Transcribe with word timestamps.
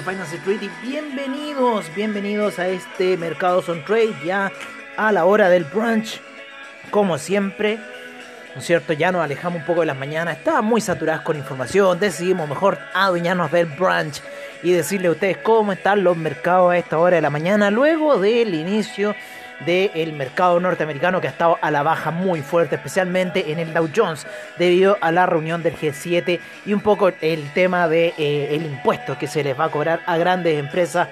de 0.00 0.10
Finance 0.10 0.38
Trade 0.38 0.64
y 0.64 0.86
bienvenidos, 0.88 1.94
bienvenidos 1.94 2.58
a 2.58 2.68
este 2.68 3.16
Mercado 3.18 3.62
on 3.68 3.84
Trade 3.84 4.14
ya 4.24 4.50
a 4.96 5.12
la 5.12 5.26
hora 5.26 5.50
del 5.50 5.64
brunch. 5.64 6.20
Como 6.90 7.18
siempre, 7.18 7.78
¿no 8.54 8.60
es 8.60 8.66
cierto? 8.66 8.94
Ya 8.94 9.12
nos 9.12 9.22
alejamos 9.22 9.60
un 9.60 9.66
poco 9.66 9.80
de 9.80 9.86
las 9.86 9.98
mañanas, 9.98 10.38
estaban 10.38 10.64
muy 10.64 10.80
saturadas 10.80 11.22
con 11.22 11.36
información, 11.36 11.98
decidimos 11.98 12.48
mejor 12.48 12.78
adueñarnos 12.94 13.50
del 13.52 13.66
brunch 13.66 14.22
y 14.62 14.72
decirle 14.72 15.08
a 15.08 15.10
ustedes 15.10 15.38
cómo 15.38 15.72
están 15.72 16.02
los 16.02 16.16
mercados 16.16 16.72
a 16.72 16.78
esta 16.78 16.98
hora 16.98 17.16
de 17.16 17.22
la 17.22 17.30
mañana 17.30 17.70
luego 17.70 18.18
del 18.18 18.54
inicio 18.54 19.14
del 19.66 20.12
mercado 20.12 20.58
norteamericano 20.60 21.20
que 21.20 21.28
ha 21.28 21.30
estado 21.30 21.58
a 21.60 21.70
la 21.70 21.82
baja 21.82 22.10
muy 22.10 22.42
fuerte, 22.42 22.76
especialmente 22.76 23.52
en 23.52 23.58
el 23.58 23.72
Dow 23.72 23.88
Jones, 23.94 24.26
debido 24.58 24.96
a 25.00 25.12
la 25.12 25.26
reunión 25.26 25.62
del 25.62 25.76
G7 25.76 26.40
y 26.66 26.72
un 26.72 26.80
poco 26.80 27.10
el 27.20 27.50
tema 27.52 27.88
del 27.88 28.14
de, 28.16 28.24
eh, 28.24 28.54
el 28.54 28.66
impuesto 28.66 29.18
que 29.18 29.26
se 29.26 29.44
les 29.44 29.58
va 29.58 29.64
a 29.64 29.70
cobrar 29.70 30.00
a 30.06 30.16
grandes 30.16 30.58
empresas 30.58 31.08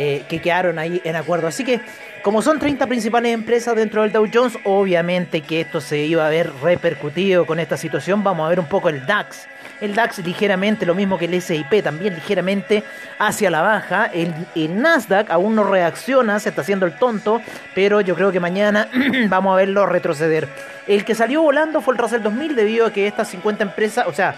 eh, 0.00 0.22
que 0.28 0.40
quedaron 0.40 0.78
ahí 0.78 1.00
en 1.02 1.16
acuerdo. 1.16 1.48
Así 1.48 1.64
que, 1.64 1.80
como 2.22 2.40
son 2.40 2.60
30 2.60 2.86
principales 2.86 3.34
empresas 3.34 3.74
dentro 3.74 4.02
del 4.02 4.12
Dow 4.12 4.28
Jones, 4.32 4.56
obviamente 4.62 5.40
que 5.40 5.62
esto 5.62 5.80
se 5.80 5.98
iba 5.98 6.24
a 6.24 6.30
ver 6.30 6.52
repercutido 6.62 7.46
con 7.46 7.58
esta 7.58 7.76
situación. 7.76 8.22
Vamos 8.22 8.46
a 8.46 8.48
ver 8.48 8.60
un 8.60 8.66
poco 8.66 8.90
el 8.90 9.04
DAX. 9.06 9.48
El 9.80 9.94
DAX 9.94 10.18
ligeramente, 10.18 10.84
lo 10.84 10.94
mismo 10.94 11.18
que 11.18 11.26
el 11.26 11.40
SIP, 11.40 11.82
también 11.82 12.14
ligeramente 12.14 12.82
hacia 13.18 13.50
la 13.50 13.62
baja. 13.62 14.06
El, 14.06 14.34
el 14.54 14.80
Nasdaq 14.80 15.30
aún 15.30 15.54
no 15.54 15.64
reacciona, 15.64 16.40
se 16.40 16.48
está 16.48 16.62
haciendo 16.62 16.86
el 16.86 16.98
tonto, 16.98 17.40
pero 17.74 18.00
yo 18.00 18.14
creo 18.14 18.32
que 18.32 18.40
mañana 18.40 18.88
vamos 19.28 19.52
a 19.52 19.56
verlo 19.56 19.86
retroceder. 19.86 20.48
El 20.86 21.04
que 21.04 21.14
salió 21.14 21.42
volando 21.42 21.80
fue 21.80 21.94
el 21.94 21.98
Russell 21.98 22.22
2000 22.22 22.56
debido 22.56 22.86
a 22.86 22.92
que 22.92 23.06
estas 23.06 23.28
50 23.28 23.62
empresas, 23.62 24.06
o 24.06 24.12
sea, 24.12 24.34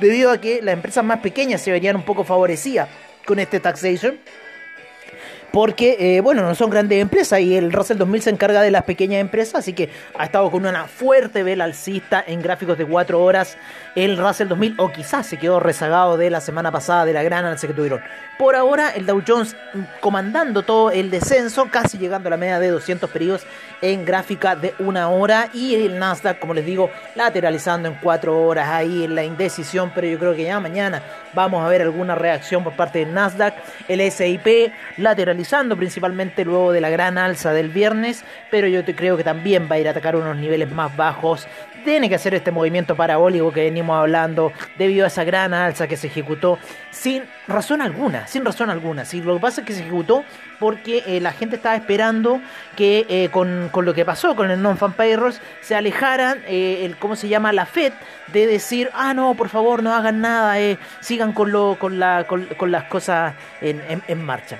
debido 0.00 0.30
a 0.30 0.38
que 0.38 0.62
las 0.62 0.72
empresas 0.72 1.04
más 1.04 1.20
pequeñas 1.20 1.60
se 1.60 1.70
verían 1.70 1.96
un 1.96 2.04
poco 2.04 2.24
favorecidas 2.24 2.88
con 3.26 3.38
este 3.38 3.60
taxation 3.60 4.18
porque, 5.54 6.16
eh, 6.16 6.20
bueno, 6.20 6.42
no 6.42 6.52
son 6.56 6.68
grandes 6.68 7.00
empresas 7.00 7.38
y 7.38 7.56
el 7.56 7.72
Russell 7.72 7.96
2000 7.96 8.22
se 8.22 8.30
encarga 8.30 8.60
de 8.60 8.72
las 8.72 8.82
pequeñas 8.82 9.20
empresas, 9.20 9.54
así 9.60 9.72
que 9.72 9.88
ha 10.18 10.24
estado 10.24 10.50
con 10.50 10.66
una 10.66 10.88
fuerte 10.88 11.44
vela 11.44 11.62
alcista 11.62 12.24
en 12.26 12.42
gráficos 12.42 12.76
de 12.76 12.84
4 12.84 13.22
horas 13.22 13.56
el 13.94 14.18
Russell 14.18 14.48
2000, 14.48 14.74
o 14.78 14.90
quizás 14.90 15.28
se 15.28 15.38
quedó 15.38 15.60
rezagado 15.60 16.16
de 16.16 16.28
la 16.28 16.40
semana 16.40 16.72
pasada 16.72 17.04
de 17.04 17.12
la 17.12 17.22
gran 17.22 17.44
alza 17.44 17.68
que 17.68 17.72
tuvieron. 17.72 18.00
Por 18.36 18.56
ahora, 18.56 18.90
el 18.96 19.06
Dow 19.06 19.22
Jones 19.24 19.54
comandando 20.00 20.64
todo 20.64 20.90
el 20.90 21.08
descenso, 21.08 21.68
casi 21.70 21.98
llegando 21.98 22.26
a 22.26 22.30
la 22.30 22.36
media 22.36 22.58
de 22.58 22.70
200 22.70 23.08
periodos 23.08 23.46
en 23.80 24.04
gráfica 24.04 24.56
de 24.56 24.74
una 24.80 25.08
hora, 25.08 25.50
y 25.54 25.76
el 25.76 26.00
Nasdaq, 26.00 26.40
como 26.40 26.54
les 26.54 26.66
digo, 26.66 26.90
lateralizando 27.14 27.88
en 27.88 27.94
4 28.02 28.42
horas 28.42 28.70
ahí 28.70 29.04
en 29.04 29.14
la 29.14 29.22
indecisión, 29.22 29.92
pero 29.94 30.08
yo 30.08 30.18
creo 30.18 30.34
que 30.34 30.42
ya 30.42 30.58
mañana 30.58 31.00
vamos 31.34 31.64
a 31.64 31.68
ver 31.68 31.82
alguna 31.82 32.14
reacción 32.14 32.64
por 32.64 32.74
parte 32.74 33.00
del 33.00 33.12
Nasdaq, 33.12 33.54
el 33.88 34.00
SIP 34.10 34.72
lateralizando 34.96 35.76
principalmente 35.76 36.44
luego 36.44 36.72
de 36.72 36.80
la 36.80 36.90
gran 36.90 37.18
alza 37.18 37.52
del 37.52 37.68
viernes, 37.68 38.24
pero 38.50 38.66
yo 38.66 38.84
te 38.84 38.94
creo 38.94 39.16
que 39.16 39.24
también 39.24 39.68
va 39.70 39.76
a 39.76 39.78
ir 39.78 39.88
a 39.88 39.90
atacar 39.90 40.16
unos 40.16 40.36
niveles 40.36 40.70
más 40.70 40.94
bajos. 40.96 41.46
Tiene 41.84 42.08
que 42.08 42.14
hacer 42.14 42.34
este 42.34 42.50
movimiento 42.50 42.96
parabólico 42.96 43.52
que 43.52 43.64
venimos 43.64 43.96
hablando 43.98 44.52
debido 44.78 45.04
a 45.04 45.08
esa 45.08 45.22
gran 45.22 45.52
alza 45.52 45.86
que 45.86 45.98
se 45.98 46.06
ejecutó 46.06 46.58
sin 46.90 47.24
razón 47.46 47.82
alguna, 47.82 48.26
sin 48.26 48.42
razón 48.42 48.70
alguna. 48.70 49.04
Si 49.04 49.20
lo 49.20 49.34
que 49.34 49.40
pasa 49.40 49.60
es 49.60 49.66
que 49.66 49.74
se 49.74 49.82
ejecutó 49.82 50.24
porque 50.58 51.02
eh, 51.06 51.20
la 51.20 51.32
gente 51.32 51.56
estaba 51.56 51.76
esperando 51.76 52.40
que 52.74 53.04
eh, 53.10 53.28
con, 53.30 53.68
con, 53.70 53.84
lo 53.84 53.92
que 53.92 54.06
pasó 54.06 54.34
con 54.34 54.50
el 54.50 54.62
non-fan 54.62 54.94
payrolls 54.94 55.42
se 55.60 55.74
alejaran, 55.74 56.38
eh, 56.46 56.86
el, 56.86 56.96
¿cómo 56.96 57.16
se 57.16 57.28
llama? 57.28 57.52
La 57.52 57.66
FED 57.66 57.92
de 58.32 58.46
decir, 58.46 58.88
ah, 58.94 59.12
no, 59.12 59.34
por 59.34 59.50
favor, 59.50 59.82
no 59.82 59.92
hagan 59.92 60.22
nada, 60.22 60.56
sigan 61.00 61.32
con, 61.32 61.52
lo, 61.52 61.76
con, 61.78 61.98
la, 61.98 62.24
con, 62.26 62.72
las 62.72 62.84
cosas 62.84 63.34
en, 63.60 63.82
en 64.08 64.24
marcha. 64.24 64.58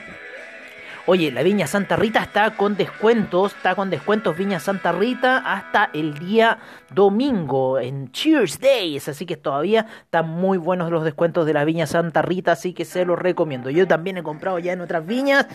Oye, 1.07 1.31
la 1.31 1.43
Viña 1.43 1.67
Santa 1.67 1.97
Rita 1.97 2.23
está 2.23 2.57
con 2.57 2.79
descuentos, 2.79 3.55
está 3.55 3.75
con 3.75 3.91
descuentos 3.91 4.39
Viña 4.39 4.59
Santa 4.59 4.91
Rita 4.91 5.37
hasta 5.45 5.91
el 5.93 6.15
día 6.15 6.57
domingo 6.95 7.79
en 7.79 8.11
Cheers 8.11 8.59
Days, 8.59 9.07
así 9.09 9.27
que 9.27 9.37
todavía 9.37 9.85
están 10.03 10.31
muy 10.31 10.57
buenos 10.57 10.91
los 10.91 11.05
descuentos 11.05 11.45
de 11.45 11.53
la 11.53 11.67
Viña 11.67 11.87
Santa 11.87 12.23
Rita, 12.23 12.53
así 12.53 12.73
que 12.73 12.87
se 12.87 13.05
los 13.05 13.19
recomiendo. 13.19 13.69
Yo 13.69 13.87
también 13.87 14.17
he 14.17 14.23
comprado 14.23 14.59
ya 14.59 14.73
en 14.73 14.81
otras 14.81 15.07
viñas, 15.07 15.47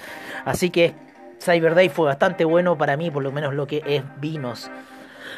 así 0.46 0.70
que 0.70 0.94
Cyber 1.42 1.74
Day 1.74 1.90
fue 1.90 2.06
bastante 2.06 2.46
bueno 2.46 2.78
para 2.78 2.96
mí, 2.96 3.10
por 3.10 3.24
lo 3.24 3.32
menos 3.32 3.56
lo 3.56 3.66
que 3.66 3.82
es 3.88 4.04
vinos. 4.22 4.70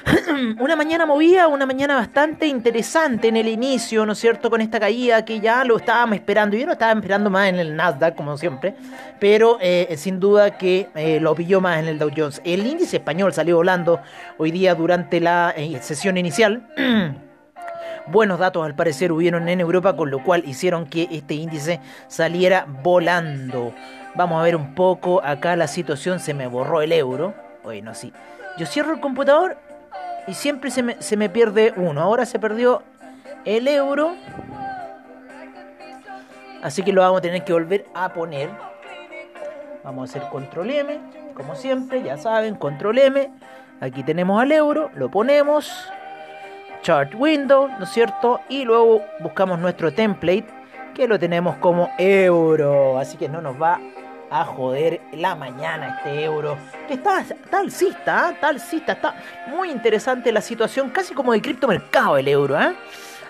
una 0.60 0.76
mañana 0.76 1.06
movida, 1.06 1.48
una 1.48 1.66
mañana 1.66 1.96
bastante 1.96 2.48
interesante 2.48 3.28
en 3.28 3.38
el 3.38 3.48
inicio, 3.48 4.06
¿no 4.06 4.14
es 4.14 4.20
cierto? 4.20 4.50
Con 4.50 4.62
esta 4.62 4.80
caída 4.80 5.24
que 5.26 5.40
ya 5.40 5.64
lo 5.64 5.78
estábamos 5.78 6.16
esperando. 6.16 6.58
Yo 6.58 6.66
no 6.66 6.74
estaba 6.74 6.92
esperando 7.00 7.30
más 7.30 7.50
en 7.50 7.60
el 7.60 7.76
Nasdaq, 7.76 8.16
como 8.16 8.38
siempre, 8.38 8.76
pero 9.20 9.58
eh, 9.62 9.94
sin 9.98 10.20
duda 10.20 10.58
que 10.58 10.90
eh, 10.96 11.20
lo 11.20 11.36
pilló 11.36 11.62
más 11.62 11.80
en 11.80 11.88
el 11.88 12.00
Dow 12.00 12.10
Jones. 12.16 12.42
El 12.44 12.66
índice 12.66 12.98
español 12.98 13.34
salió 13.34 13.58
volando 13.58 14.00
hoy 14.38 14.52
día 14.52 14.76
durante 14.76 15.20
la 15.20 15.54
eh, 15.56 15.80
sesión 15.82 16.18
inicial. 16.18 16.68
Buenos 18.08 18.40
datos 18.40 18.66
al 18.66 18.76
parecer 18.76 19.12
hubieron 19.12 19.48
en 19.48 19.60
Europa, 19.62 19.96
con 19.96 20.10
lo 20.10 20.24
cual 20.24 20.44
hicieron 20.46 20.88
que 20.88 21.08
este 21.12 21.36
índice 21.36 21.80
saliera 22.08 22.66
volando. 22.84 23.74
Vamos 24.16 24.40
a 24.40 24.44
ver 24.44 24.56
un 24.56 24.74
poco 24.74 25.22
acá 25.24 25.56
la 25.56 25.68
situación, 25.68 26.20
se 26.20 26.34
me 26.34 26.48
borró 26.48 26.82
el 26.82 26.92
euro. 26.92 27.34
Bueno, 27.64 27.94
sí. 27.94 28.12
Yo 28.58 28.66
cierro 28.66 28.94
el 28.94 29.00
computador 29.00 29.58
y 30.28 30.34
siempre 30.34 30.72
se 30.72 30.84
me, 30.84 31.02
se 31.02 31.18
me 31.18 31.30
pierde 31.30 31.74
uno. 31.76 32.02
Ahora 32.02 32.26
se 32.26 32.40
perdió 32.40 32.84
el 33.46 33.68
euro. 33.68 34.16
Así 36.62 36.84
que 36.84 36.94
lo 36.94 37.02
vamos 37.02 37.20
a 37.20 37.22
tener 37.22 37.44
que 37.44 37.54
volver 37.54 37.86
a 37.94 38.10
poner. 38.14 38.50
Vamos 39.84 40.10
a 40.14 40.18
hacer 40.18 40.30
control 40.30 40.70
M, 40.70 41.00
como 41.34 41.56
siempre, 41.56 42.04
ya 42.04 42.18
saben, 42.18 42.56
control 42.56 43.00
M. 43.00 43.32
Aquí 43.80 44.04
tenemos 44.04 44.40
al 44.40 44.52
euro, 44.52 44.92
lo 44.94 45.10
ponemos. 45.10 45.92
Chart 46.84 47.14
window, 47.16 47.68
¿no 47.68 47.84
es 47.84 47.90
cierto? 47.90 48.40
Y 48.48 48.64
luego 48.64 49.02
buscamos 49.22 49.58
nuestro 49.60 49.92
template, 49.92 50.46
que 50.94 51.08
lo 51.08 51.18
tenemos 51.18 51.56
como 51.58 51.90
euro. 51.98 53.00
Así 53.00 53.18
que 53.18 53.28
no 53.28 53.42
nos 53.42 53.60
va 53.60 53.80
a 54.32 54.46
joder 54.46 55.02
la 55.12 55.36
mañana 55.36 55.98
este 55.98 56.24
euro. 56.24 56.58
Que 56.88 56.96
está, 56.96 57.24
tal 57.50 57.66
alcista, 57.66 58.30
¿eh? 58.30 58.38
está 58.56 58.92
está 58.94 59.16
muy 59.48 59.70
interesante 59.70 60.32
la 60.32 60.42
situación, 60.42 60.90
casi 60.90 61.14
como 61.14 61.34
de 61.34 61.42
criptomercado 61.42 62.18
el 62.18 62.28
euro, 62.30 62.60
¿eh? 62.60 62.74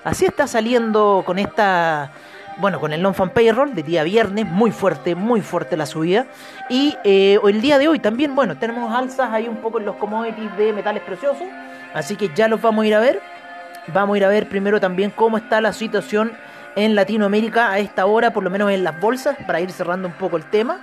Así 0.04 0.26
está 0.26 0.48
saliendo 0.48 1.24
con 1.26 1.40
esta, 1.40 2.12
bueno, 2.58 2.80
con 2.80 2.94
el 2.94 3.02
non-fan 3.02 3.32
payroll 3.32 3.74
de 3.74 3.84
día 3.84 4.04
viernes, 4.04 4.46
muy 4.46 4.72
fuerte, 4.72 5.16
muy 5.16 5.42
fuerte 5.42 5.76
la 5.76 5.86
subida. 5.86 6.28
Y 6.70 6.96
eh, 7.04 7.40
el 7.44 7.62
día 7.62 7.80
de 7.80 7.88
hoy 7.88 8.00
también, 8.00 8.36
bueno, 8.36 8.58
tenemos 8.58 8.94
alzas 8.94 9.32
ahí 9.32 9.48
un 9.48 9.58
poco 9.58 9.80
en 9.80 9.86
los 9.86 9.96
commodities 9.96 10.56
de 10.56 10.72
metales 10.72 11.04
preciosos, 11.04 11.48
así 11.94 12.16
que 12.16 12.30
ya 12.34 12.48
los 12.48 12.62
vamos 12.62 12.84
a 12.84 12.88
ir 12.88 12.96
a 12.96 13.00
ver. 13.00 13.22
Vamos 13.88 14.14
a 14.14 14.18
ir 14.18 14.26
a 14.26 14.28
ver 14.28 14.48
primero 14.48 14.80
también 14.80 15.10
cómo 15.10 15.38
está 15.38 15.60
la 15.60 15.74
situación 15.74 16.34
en 16.76 16.96
Latinoamérica 16.96 17.72
a 17.72 17.80
esta 17.80 18.06
hora, 18.06 18.32
por 18.32 18.44
lo 18.44 18.50
menos 18.50 18.72
en 18.72 18.84
las 18.84 19.00
bolsas, 19.00 19.38
para 19.46 19.60
ir 19.60 19.72
cerrando 19.72 20.08
un 20.08 20.14
poco 20.14 20.38
el 20.38 20.46
tema. 20.46 20.80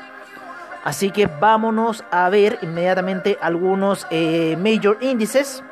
Así 0.85 1.11
que 1.11 1.27
vámonos 1.27 2.05
a 2.11 2.29
ver 2.31 2.59
inmediatamente 2.63 3.39
algunos 3.41 4.07
eh, 4.11 4.57
major 4.57 4.99
índices. 5.01 5.63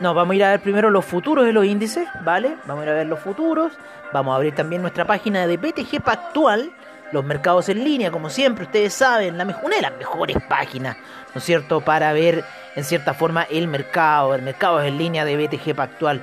No, 0.00 0.14
vamos 0.14 0.32
a 0.32 0.36
ir 0.36 0.44
a 0.44 0.50
ver 0.50 0.60
primero 0.60 0.90
los 0.90 1.04
futuros 1.04 1.44
de 1.44 1.52
los 1.52 1.64
índices, 1.64 2.08
¿vale? 2.24 2.56
Vamos 2.66 2.82
a 2.82 2.86
ir 2.86 2.90
a 2.90 2.94
ver 2.94 3.06
los 3.06 3.20
futuros. 3.20 3.72
Vamos 4.12 4.32
a 4.32 4.36
abrir 4.36 4.54
también 4.54 4.82
nuestra 4.82 5.04
página 5.04 5.46
de 5.46 5.56
BTG 5.56 6.02
Pactual. 6.02 6.72
Los 7.12 7.24
mercados 7.24 7.68
en 7.68 7.84
línea, 7.84 8.10
como 8.10 8.30
siempre, 8.30 8.64
ustedes 8.64 8.94
saben, 8.94 9.36
la 9.36 9.44
una 9.44 9.76
de 9.76 9.82
las 9.82 9.96
mejores 9.98 10.38
páginas, 10.48 10.96
¿no 11.34 11.38
es 11.38 11.44
cierto?, 11.44 11.82
para 11.82 12.12
ver 12.14 12.42
en 12.74 12.84
cierta 12.84 13.14
forma 13.14 13.42
el 13.44 13.68
mercado. 13.68 14.34
El 14.34 14.42
mercado 14.42 14.80
es 14.80 14.88
en 14.88 14.98
línea 14.98 15.24
de 15.24 15.36
BTG 15.36 15.74
Pactual. 15.74 16.22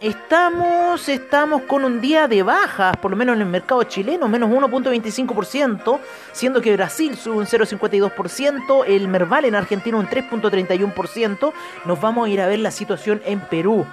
Estamos, 0.00 1.08
estamos 1.08 1.62
con 1.62 1.84
un 1.84 2.00
día 2.00 2.28
de 2.28 2.44
bajas, 2.44 2.96
por 2.98 3.10
lo 3.10 3.16
menos 3.16 3.34
en 3.34 3.42
el 3.42 3.48
mercado 3.48 3.82
chileno, 3.82 4.28
menos 4.28 4.48
1.25%, 4.48 5.98
siendo 6.30 6.60
que 6.60 6.72
Brasil 6.76 7.16
sube 7.16 7.38
un 7.38 7.46
0.52%, 7.46 8.84
el 8.86 9.08
Merval 9.08 9.46
en 9.46 9.56
Argentina 9.56 9.96
un 9.96 10.06
3.31%. 10.06 11.52
Nos 11.84 12.00
vamos 12.00 12.28
a 12.28 12.30
ir 12.30 12.40
a 12.40 12.46
ver 12.46 12.60
la 12.60 12.70
situación 12.70 13.20
en 13.24 13.40
Perú, 13.40 13.84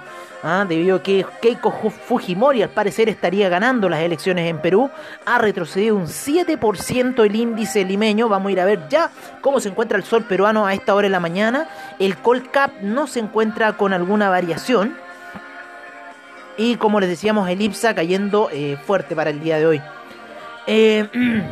¿ah? 0.44 0.64
debido 0.68 0.98
a 0.98 1.02
que 1.02 1.26
Keiko 1.42 1.72
Fujimori 1.72 2.62
al 2.62 2.70
parecer 2.70 3.08
estaría 3.08 3.48
ganando 3.48 3.88
las 3.88 3.98
elecciones 3.98 4.48
en 4.48 4.60
Perú, 4.60 4.88
ha 5.24 5.38
retrocedido 5.38 5.96
un 5.96 6.06
7% 6.06 7.24
el 7.24 7.34
índice 7.34 7.84
limeño. 7.84 8.28
Vamos 8.28 8.50
a 8.50 8.52
ir 8.52 8.60
a 8.60 8.64
ver 8.64 8.88
ya 8.88 9.10
cómo 9.40 9.58
se 9.58 9.70
encuentra 9.70 9.98
el 9.98 10.04
sol 10.04 10.22
peruano 10.22 10.66
a 10.66 10.72
esta 10.72 10.94
hora 10.94 11.06
de 11.06 11.10
la 11.10 11.18
mañana. 11.18 11.68
El 11.98 12.16
Colcap 12.16 12.80
no 12.80 13.08
se 13.08 13.18
encuentra 13.18 13.72
con 13.72 13.92
alguna 13.92 14.30
variación. 14.30 15.04
Y 16.56 16.76
como 16.76 17.00
les 17.00 17.08
decíamos, 17.08 17.48
el 17.48 17.60
IPSA 17.60 17.94
cayendo 17.94 18.48
eh, 18.52 18.78
fuerte 18.86 19.14
para 19.14 19.30
el 19.30 19.40
día 19.40 19.58
de 19.58 19.66
hoy. 19.66 19.82
Eh, 20.66 21.08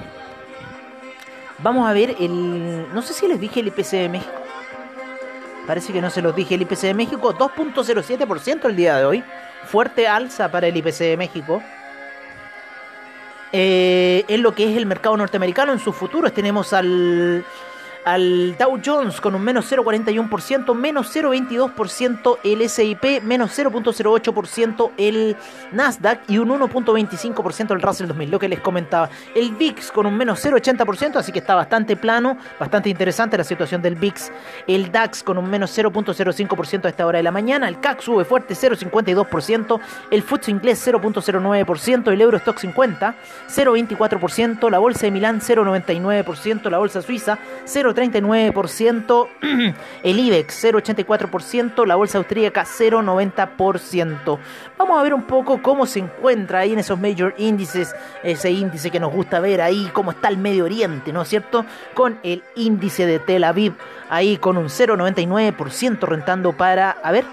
vamos 1.59 1.89
a 1.89 1.93
ver 1.93 2.17
el. 2.19 2.93
No 2.95 3.03
sé 3.03 3.13
si 3.13 3.29
les 3.29 3.41
dije 3.41 3.61
el 3.61 3.69
IPC 3.69 3.91
de 3.91 4.09
México. 4.09 4.33
Parece 5.67 5.93
que 5.93 6.01
no 6.01 6.11
se 6.11 6.21
los 6.21 6.35
dije 6.37 6.55
el 6.55 6.63
IPC 6.63 6.81
de 6.83 6.95
México, 6.95 7.35
2.07% 7.35 8.67
el 8.67 8.77
día 8.77 8.97
de 8.99 9.05
hoy. 9.05 9.25
Fuerte 9.65 10.07
alza 10.07 10.51
para 10.51 10.67
el 10.67 10.77
IPC 10.77 10.99
de 10.99 11.17
México. 11.17 11.63
Eh, 13.53 14.25
en 14.29 14.43
lo 14.43 14.55
que 14.55 14.71
es 14.71 14.77
el 14.77 14.85
mercado 14.85 15.17
norteamericano, 15.17 15.73
en 15.73 15.79
sus 15.79 15.95
futuros 15.95 16.35
tenemos 16.35 16.73
al 16.73 17.45
al 18.05 18.57
Dow 18.59 18.81
Jones 18.85 19.21
con 19.21 19.35
un 19.35 19.43
menos 19.43 19.71
0,41%, 19.71 20.75
menos 20.75 21.15
0,22% 21.15 22.39
el 22.45 22.69
SIP, 22.69 23.23
menos 23.23 23.59
0,08% 23.59 24.91
el 24.97 25.37
Nasdaq 25.73 26.21
y 26.29 26.39
un 26.39 26.51
1,25% 26.51 27.73
el 27.73 27.83
Russell 27.83 28.07
2000, 28.07 28.31
lo 28.31 28.39
que 28.39 28.49
les 28.49 28.61
comentaba. 28.61 29.09
El 29.35 29.53
VIX 29.53 29.91
con 29.93 30.07
un 30.07 30.17
menos 30.17 30.45
0,80%, 30.45 31.17
así 31.17 31.33
que 31.33 31.39
está 31.39 31.55
bastante 31.55 31.97
plano, 31.97 32.37
bastante 32.59 32.91
interesante 32.91 33.39
la 33.39 33.45
situación 33.45 33.81
del 33.81 33.95
VIX. 33.97 34.31
El 34.67 34.93
DAX 34.93 35.23
con 35.23 35.39
un 35.39 35.49
menos 35.49 35.77
0,05% 35.77 36.85
a 36.85 36.89
esta 36.89 37.07
hora 37.07 37.19
de 37.19 37.23
la 37.23 37.31
mañana, 37.31 37.69
el 37.69 37.81
CAC 37.81 38.01
sube 38.01 38.25
fuerte 38.25 38.55
0,52%, 38.55 39.81
el 40.11 40.23
FTSE 40.23 40.51
inglés 40.51 40.87
0,09%, 40.87 42.13
el 42.13 42.21
Eurostock 42.21 42.59
50 42.59 43.15
0,24%, 43.49 44.71
la 44.71 44.79
Bolsa 44.79 45.07
de 45.07 45.11
Milán 45.11 45.41
0,99%, 45.41 46.71
la 46.71 46.79
Bolsa 46.79 47.03
Suiza 47.03 47.39
0, 47.65 47.94
0,39%, 47.95 49.29
el 50.03 50.19
IBEX 50.19 50.65
0,84%, 50.65 51.87
la 51.87 51.95
bolsa 51.97 52.19
austríaca 52.19 52.65
0,90%. 52.65 54.39
Vamos 54.77 54.99
a 54.99 55.03
ver 55.03 55.15
un 55.15 55.23
poco 55.23 55.63
cómo 55.63 55.87
se 55.87 56.01
encuentra 56.01 56.61
ahí 56.61 56.73
en 56.73 56.79
esos 56.79 56.99
major 56.99 57.35
índices, 57.39 57.95
ese 58.23 58.51
índice 58.51 58.91
que 58.91 59.01
nos 59.01 59.13
gusta 59.13 59.41
ver 59.41 59.61
ahí, 59.61 59.91
cómo 59.93 60.11
está 60.11 60.29
el 60.29 60.39
Medio 60.39 60.65
Oriente, 60.65 61.13
¿no 61.13 61.23
es 61.23 61.29
cierto? 61.29 61.65
Con 61.95 62.19
el 62.23 62.43
índice 62.57 63.07
de 63.07 63.19
Tel 63.19 63.45
Aviv 63.45 63.75
ahí 64.09 64.37
con 64.37 64.57
un 64.57 64.67
0,99% 64.67 66.01
rentando 66.01 66.53
para, 66.53 66.91
a 66.91 67.13
ver, 67.13 67.25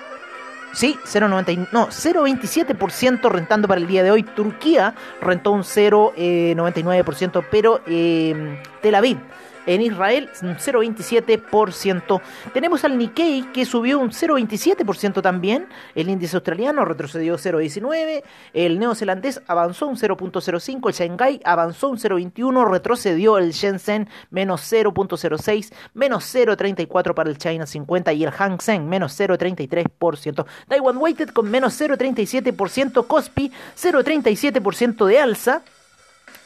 Sí, 0.74 0.98
0,90, 1.04 1.68
no, 1.74 1.88
0,27% 1.88 3.30
rentando 3.30 3.68
para 3.68 3.82
el 3.82 3.88
día 3.88 4.04
de 4.04 4.12
hoy. 4.12 4.24
Turquía 4.24 4.96
rentó 5.20 5.52
un 5.52 5.64
0,99%, 5.64 7.46
pero 7.52 7.82
eh, 7.88 8.62
Tel 8.82 8.96
Aviv 8.96 9.18
en 9.66 9.82
Israel, 9.82 10.30
un 10.42 10.56
0,27%. 10.56 12.22
Tenemos 12.54 12.84
al 12.84 12.98
Nikkei 12.98 13.44
que 13.54 13.66
subió 13.66 14.00
un 14.00 14.10
0,27% 14.10 15.22
también. 15.22 15.68
El 15.96 16.10
índice 16.10 16.36
australiano 16.38 16.86
retrocedió 16.86 17.38
0,19%. 17.38 18.24
El 18.54 18.80
neozelandés 18.80 19.42
avanzó 19.48 19.88
un 19.88 19.98
0,05%. 19.98 20.88
El 20.88 20.94
Shanghai 20.94 21.42
avanzó 21.44 21.90
un 21.90 21.98
0,21%. 21.98 22.72
Retrocedió 22.72 23.38
el 23.38 23.52
Shenzhen 23.52 24.10
menos 24.30 24.62
0,06%. 24.72 25.74
Menos 25.94 26.36
0,34% 26.36 27.14
para 27.14 27.30
el 27.30 27.38
China 27.38 27.66
50 27.66 28.14
y 28.14 28.24
el 28.24 28.32
Hang 28.32 28.62
Seng 28.62 28.88
menos 28.88 29.20
0,33%. 29.20 30.46
Taiwan 30.68 30.98
Weighted 30.98 31.30
con 31.30 31.50
menos 31.50 31.80
0,37%. 31.80 33.08
Kospi 33.08 33.52
0,37% 33.76 35.06
de 35.06 35.20
alza 35.20 35.62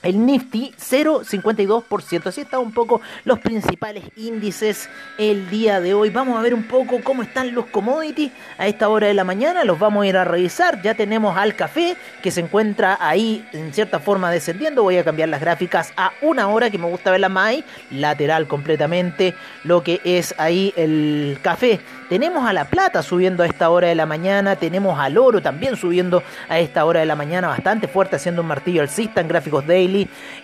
el 0.05 0.23
Nifty 0.23 0.71
0,52%. 0.79 2.27
Así 2.27 2.41
están 2.41 2.61
un 2.61 2.71
poco 2.71 3.01
los 3.25 3.39
principales 3.39 4.03
índices 4.15 4.87
el 5.17 5.49
día 5.49 5.81
de 5.81 5.93
hoy. 5.93 6.11
Vamos 6.11 6.37
a 6.37 6.41
ver 6.41 6.53
un 6.53 6.63
poco 6.63 7.01
cómo 7.03 7.23
están 7.23 7.53
los 7.55 7.65
commodities 7.65 8.31
a 8.57 8.67
esta 8.67 8.87
hora 8.87 9.07
de 9.07 9.15
la 9.15 9.23
mañana. 9.23 9.63
Los 9.63 9.79
vamos 9.79 10.03
a 10.03 10.07
ir 10.07 10.15
a 10.15 10.23
revisar. 10.23 10.81
Ya 10.83 10.93
tenemos 10.93 11.35
al 11.35 11.55
café 11.55 11.97
que 12.21 12.29
se 12.29 12.41
encuentra 12.41 12.97
ahí 13.01 13.45
en 13.51 13.73
cierta 13.73 13.99
forma 13.99 14.29
descendiendo. 14.31 14.83
Voy 14.83 14.97
a 14.97 15.03
cambiar 15.03 15.29
las 15.29 15.41
gráficas 15.41 15.91
a 15.97 16.11
una 16.21 16.47
hora 16.49 16.69
que 16.69 16.77
me 16.77 16.87
gusta 16.87 17.09
verla 17.09 17.29
más 17.29 17.47
ahí. 17.47 17.63
Lateral 17.89 18.47
completamente 18.47 19.33
lo 19.63 19.83
que 19.83 20.01
es 20.03 20.35
ahí 20.37 20.71
el 20.77 21.39
café. 21.41 21.79
Tenemos 22.09 22.47
a 22.47 22.53
la 22.53 22.65
plata 22.65 23.01
subiendo 23.01 23.41
a 23.41 23.47
esta 23.47 23.71
hora 23.71 23.87
de 23.87 23.95
la 23.95 24.05
mañana. 24.05 24.55
Tenemos 24.55 24.99
al 24.99 25.17
oro 25.17 25.41
también 25.41 25.75
subiendo 25.75 26.21
a 26.47 26.59
esta 26.59 26.85
hora 26.85 26.99
de 26.99 27.07
la 27.07 27.15
mañana 27.15 27.47
bastante 27.47 27.87
fuerte 27.87 28.17
haciendo 28.17 28.43
un 28.43 28.47
martillo 28.47 28.83
alcista 28.83 29.19
en 29.19 29.27
gráficos 29.27 29.65
daily 29.65 29.94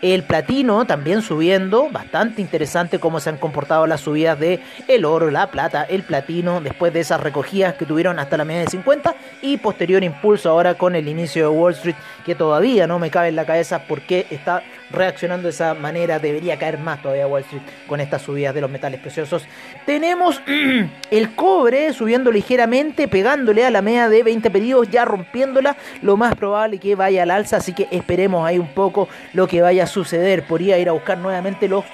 el 0.01 0.23
platino 0.23 0.85
también 0.85 1.21
subiendo, 1.21 1.89
bastante 1.89 2.41
interesante 2.41 2.99
cómo 2.99 3.19
se 3.19 3.29
han 3.29 3.37
comportado 3.37 3.87
las 3.87 4.01
subidas 4.01 4.39
de 4.39 4.59
el 4.87 5.05
oro, 5.05 5.31
la 5.31 5.51
plata, 5.51 5.83
el 5.83 6.03
platino, 6.03 6.61
después 6.61 6.93
de 6.93 7.01
esas 7.01 7.21
recogidas 7.21 7.75
que 7.75 7.85
tuvieron 7.85 8.19
hasta 8.19 8.37
la 8.37 8.45
media 8.45 8.61
de 8.61 8.67
50 8.67 9.15
y 9.41 9.57
posterior 9.57 10.03
impulso 10.03 10.49
ahora 10.49 10.75
con 10.75 10.95
el 10.95 11.07
inicio 11.07 11.43
de 11.43 11.57
Wall 11.57 11.73
Street, 11.73 11.95
que 12.25 12.35
todavía 12.35 12.87
no 12.87 12.99
me 12.99 13.09
cabe 13.09 13.29
en 13.29 13.35
la 13.35 13.45
cabeza 13.45 13.83
por 13.83 14.01
qué 14.01 14.27
está 14.29 14.63
reaccionando 14.91 15.47
de 15.47 15.51
esa 15.51 15.73
manera. 15.73 16.19
Debería 16.19 16.57
caer 16.57 16.77
más 16.79 17.01
todavía 17.01 17.27
Wall 17.27 17.41
Street 17.41 17.63
con 17.87 17.99
estas 17.99 18.21
subidas 18.21 18.53
de 18.53 18.61
los 18.61 18.69
metales 18.69 18.99
preciosos. 18.99 19.45
Tenemos 19.85 20.41
el 21.11 21.35
cobre 21.35 21.93
subiendo 21.93 22.31
ligeramente, 22.31 23.07
pegándole 23.07 23.65
a 23.65 23.71
la 23.71 23.81
media 23.81 24.09
de 24.09 24.23
20 24.23 24.49
pedidos, 24.51 24.89
ya 24.89 25.05
rompiéndola. 25.05 25.77
Lo 26.01 26.17
más 26.17 26.35
probable 26.35 26.77
que 26.79 26.95
vaya 26.95 27.23
al 27.23 27.31
alza, 27.31 27.57
así 27.57 27.73
que 27.73 27.87
esperemos 27.91 28.45
ahí 28.45 28.59
un 28.59 28.73
poco 28.73 29.07
lo 29.33 29.47
que 29.47 29.61
vaya 29.61 29.83
a 29.83 29.87
suceder. 29.87 30.43
Podría 30.43 30.77
ir 30.77 30.89
a 30.89 30.93
buscar 30.93 31.17
nuevamente 31.17 31.67
los 31.67 31.85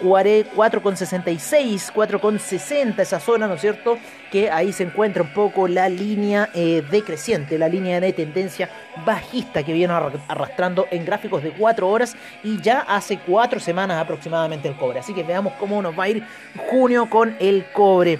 4,66, 0.00 1.92
4,60 1.92 2.98
esa 3.00 3.20
zona, 3.20 3.46
¿no 3.46 3.54
es 3.54 3.60
cierto? 3.60 3.98
Que 4.30 4.50
ahí 4.50 4.72
se 4.72 4.82
encuentra 4.82 5.22
un 5.22 5.32
poco 5.32 5.68
la 5.68 5.88
línea 5.88 6.50
eh, 6.54 6.82
decreciente, 6.90 7.58
la 7.58 7.68
línea 7.68 8.00
de 8.00 8.12
tendencia 8.12 8.68
bajista 9.04 9.62
que 9.62 9.72
viene 9.72 9.92
arrastrando 10.28 10.86
en 10.90 11.04
gráficos 11.04 11.42
de 11.42 11.52
4 11.52 11.88
horas 11.88 12.16
y 12.42 12.60
ya 12.60 12.80
hace 12.80 13.18
4 13.18 13.60
semanas 13.60 14.02
aproximadamente 14.02 14.68
el 14.68 14.76
cobre. 14.76 14.98
Así 14.98 15.14
que 15.14 15.22
veamos 15.22 15.52
cómo 15.54 15.80
nos 15.80 15.98
va 15.98 16.04
a 16.04 16.08
ir 16.08 16.24
junio 16.70 17.08
con 17.08 17.36
el 17.38 17.66
cobre. 17.72 18.18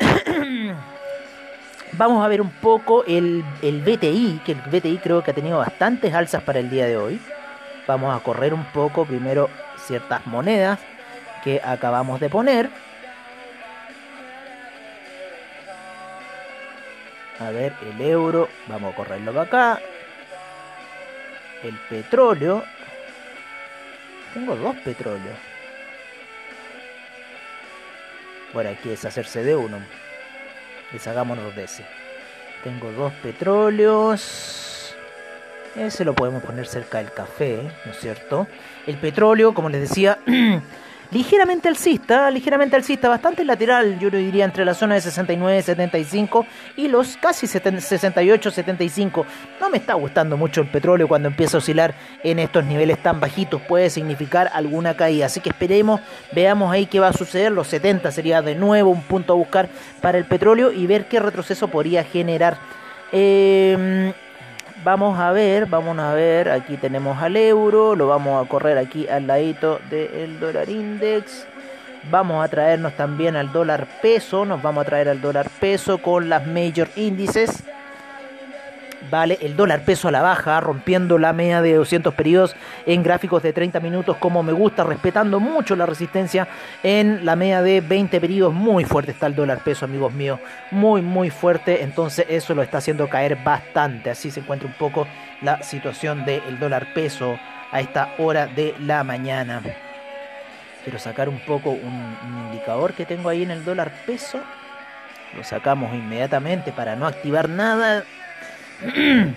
Vamos 1.92 2.24
a 2.24 2.28
ver 2.28 2.40
un 2.40 2.50
poco 2.50 3.04
el, 3.04 3.44
el 3.62 3.80
BTI, 3.80 4.40
que 4.44 4.52
el 4.52 4.60
BTI 4.60 4.98
creo 4.98 5.22
que 5.22 5.32
ha 5.32 5.34
tenido 5.34 5.58
bastantes 5.58 6.14
alzas 6.14 6.42
para 6.42 6.60
el 6.60 6.70
día 6.70 6.86
de 6.86 6.96
hoy. 6.96 7.20
Vamos 7.86 8.16
a 8.16 8.22
correr 8.22 8.54
un 8.54 8.64
poco 8.66 9.04
primero 9.04 9.50
ciertas 9.76 10.26
monedas 10.26 10.78
que 11.42 11.60
acabamos 11.62 12.20
de 12.20 12.28
poner. 12.28 12.70
A 17.40 17.50
ver, 17.50 17.72
el 17.82 18.00
euro, 18.02 18.48
vamos 18.68 18.92
a 18.92 18.96
correrlo 18.96 19.32
para 19.32 19.46
acá. 19.46 19.82
El 21.62 21.74
petróleo. 21.88 22.62
Tengo 24.34 24.54
dos 24.56 24.76
petróleos. 24.76 25.36
Bueno, 28.52 28.70
hay 28.70 28.76
que 28.76 28.90
deshacerse 28.90 29.42
de 29.42 29.56
uno. 29.56 29.78
Deshagámonos 30.92 31.56
de 31.56 31.64
ese. 31.64 31.84
Tengo 32.62 32.92
dos 32.92 33.12
petróleos. 33.22 34.94
Ese 35.76 36.04
lo 36.04 36.14
podemos 36.14 36.42
poner 36.42 36.66
cerca 36.66 36.98
del 36.98 37.12
café, 37.12 37.62
¿no 37.86 37.92
es 37.92 37.98
cierto? 38.00 38.48
El 38.86 38.96
petróleo, 38.96 39.54
como 39.54 39.70
les 39.70 39.80
decía, 39.82 40.18
ligeramente 41.10 41.68
alcista, 41.68 42.30
ligeramente 42.30 42.76
alcista, 42.76 43.08
bastante 43.08 43.44
lateral, 43.44 43.98
yo 43.98 44.10
diría 44.10 44.44
entre 44.44 44.64
la 44.64 44.74
zona 44.74 44.94
de 44.94 45.00
69, 45.00 45.62
75 45.62 46.46
y 46.76 46.88
los 46.88 47.16
casi 47.16 47.46
68, 47.46 48.50
75. 48.50 49.26
No 49.60 49.70
me 49.70 49.78
está 49.78 49.94
gustando 49.94 50.36
mucho 50.36 50.60
el 50.60 50.68
petróleo 50.68 51.08
cuando 51.08 51.28
empieza 51.28 51.56
a 51.56 51.58
oscilar 51.58 51.94
en 52.22 52.38
estos 52.38 52.64
niveles 52.64 53.02
tan 53.02 53.20
bajitos, 53.20 53.60
puede 53.62 53.90
significar 53.90 54.50
alguna 54.52 54.96
caída. 54.96 55.26
Así 55.26 55.40
que 55.40 55.50
esperemos, 55.50 56.00
veamos 56.32 56.72
ahí 56.72 56.86
qué 56.86 57.00
va 57.00 57.08
a 57.08 57.12
suceder. 57.12 57.52
Los 57.52 57.68
70 57.68 58.10
sería 58.12 58.42
de 58.42 58.54
nuevo 58.54 58.90
un 58.90 59.02
punto 59.02 59.32
a 59.32 59.36
buscar 59.36 59.68
para 60.00 60.18
el 60.18 60.24
petróleo 60.24 60.72
y 60.72 60.86
ver 60.86 61.08
qué 61.08 61.20
retroceso 61.20 61.68
podría 61.68 62.04
generar. 62.04 62.58
Eh, 63.12 64.12
Vamos 64.82 65.18
a 65.18 65.30
ver, 65.32 65.66
vamos 65.66 65.98
a 65.98 66.14
ver, 66.14 66.48
aquí 66.48 66.78
tenemos 66.78 67.22
al 67.22 67.36
euro, 67.36 67.94
lo 67.94 68.06
vamos 68.06 68.42
a 68.42 68.48
correr 68.48 68.78
aquí 68.78 69.06
al 69.06 69.26
ladito 69.26 69.78
del 69.90 70.40
dólar 70.40 70.70
index. 70.70 71.46
Vamos 72.10 72.42
a 72.42 72.48
traernos 72.48 72.94
también 72.94 73.36
al 73.36 73.52
dólar 73.52 73.86
peso, 74.00 74.46
nos 74.46 74.62
vamos 74.62 74.82
a 74.82 74.86
traer 74.86 75.10
al 75.10 75.20
dólar 75.20 75.50
peso 75.60 75.98
con 75.98 76.30
las 76.30 76.46
major 76.46 76.88
índices. 76.96 77.62
Vale, 79.08 79.38
el 79.40 79.56
dólar 79.56 79.84
peso 79.84 80.08
a 80.08 80.10
la 80.10 80.20
baja, 80.20 80.60
rompiendo 80.60 81.16
la 81.16 81.32
media 81.32 81.62
de 81.62 81.74
200 81.74 82.12
periodos 82.12 82.54
en 82.84 83.02
gráficos 83.02 83.42
de 83.42 83.54
30 83.54 83.80
minutos 83.80 84.18
como 84.18 84.42
me 84.42 84.52
gusta, 84.52 84.84
respetando 84.84 85.40
mucho 85.40 85.74
la 85.74 85.86
resistencia 85.86 86.46
en 86.82 87.24
la 87.24 87.34
media 87.34 87.62
de 87.62 87.80
20 87.80 88.20
periodos. 88.20 88.52
Muy 88.52 88.84
fuerte 88.84 89.12
está 89.12 89.26
el 89.26 89.34
dólar 89.34 89.64
peso, 89.64 89.86
amigos 89.86 90.12
míos, 90.12 90.38
muy, 90.70 91.00
muy 91.00 91.30
fuerte. 91.30 91.82
Entonces 91.82 92.26
eso 92.28 92.54
lo 92.54 92.62
está 92.62 92.78
haciendo 92.78 93.08
caer 93.08 93.36
bastante. 93.42 94.10
Así 94.10 94.30
se 94.30 94.40
encuentra 94.40 94.68
un 94.68 94.74
poco 94.74 95.06
la 95.40 95.62
situación 95.62 96.26
del 96.26 96.58
dólar 96.58 96.92
peso 96.92 97.38
a 97.72 97.80
esta 97.80 98.14
hora 98.18 98.48
de 98.48 98.74
la 98.80 99.02
mañana. 99.02 99.62
Quiero 100.84 100.98
sacar 100.98 101.28
un 101.28 101.40
poco 101.40 101.70
un 101.70 102.16
indicador 102.48 102.92
que 102.92 103.06
tengo 103.06 103.30
ahí 103.30 103.42
en 103.42 103.50
el 103.50 103.64
dólar 103.64 103.92
peso. 104.04 104.40
Lo 105.34 105.44
sacamos 105.44 105.94
inmediatamente 105.94 106.72
para 106.72 106.96
no 106.96 107.06
activar 107.06 107.48
nada 107.48 108.04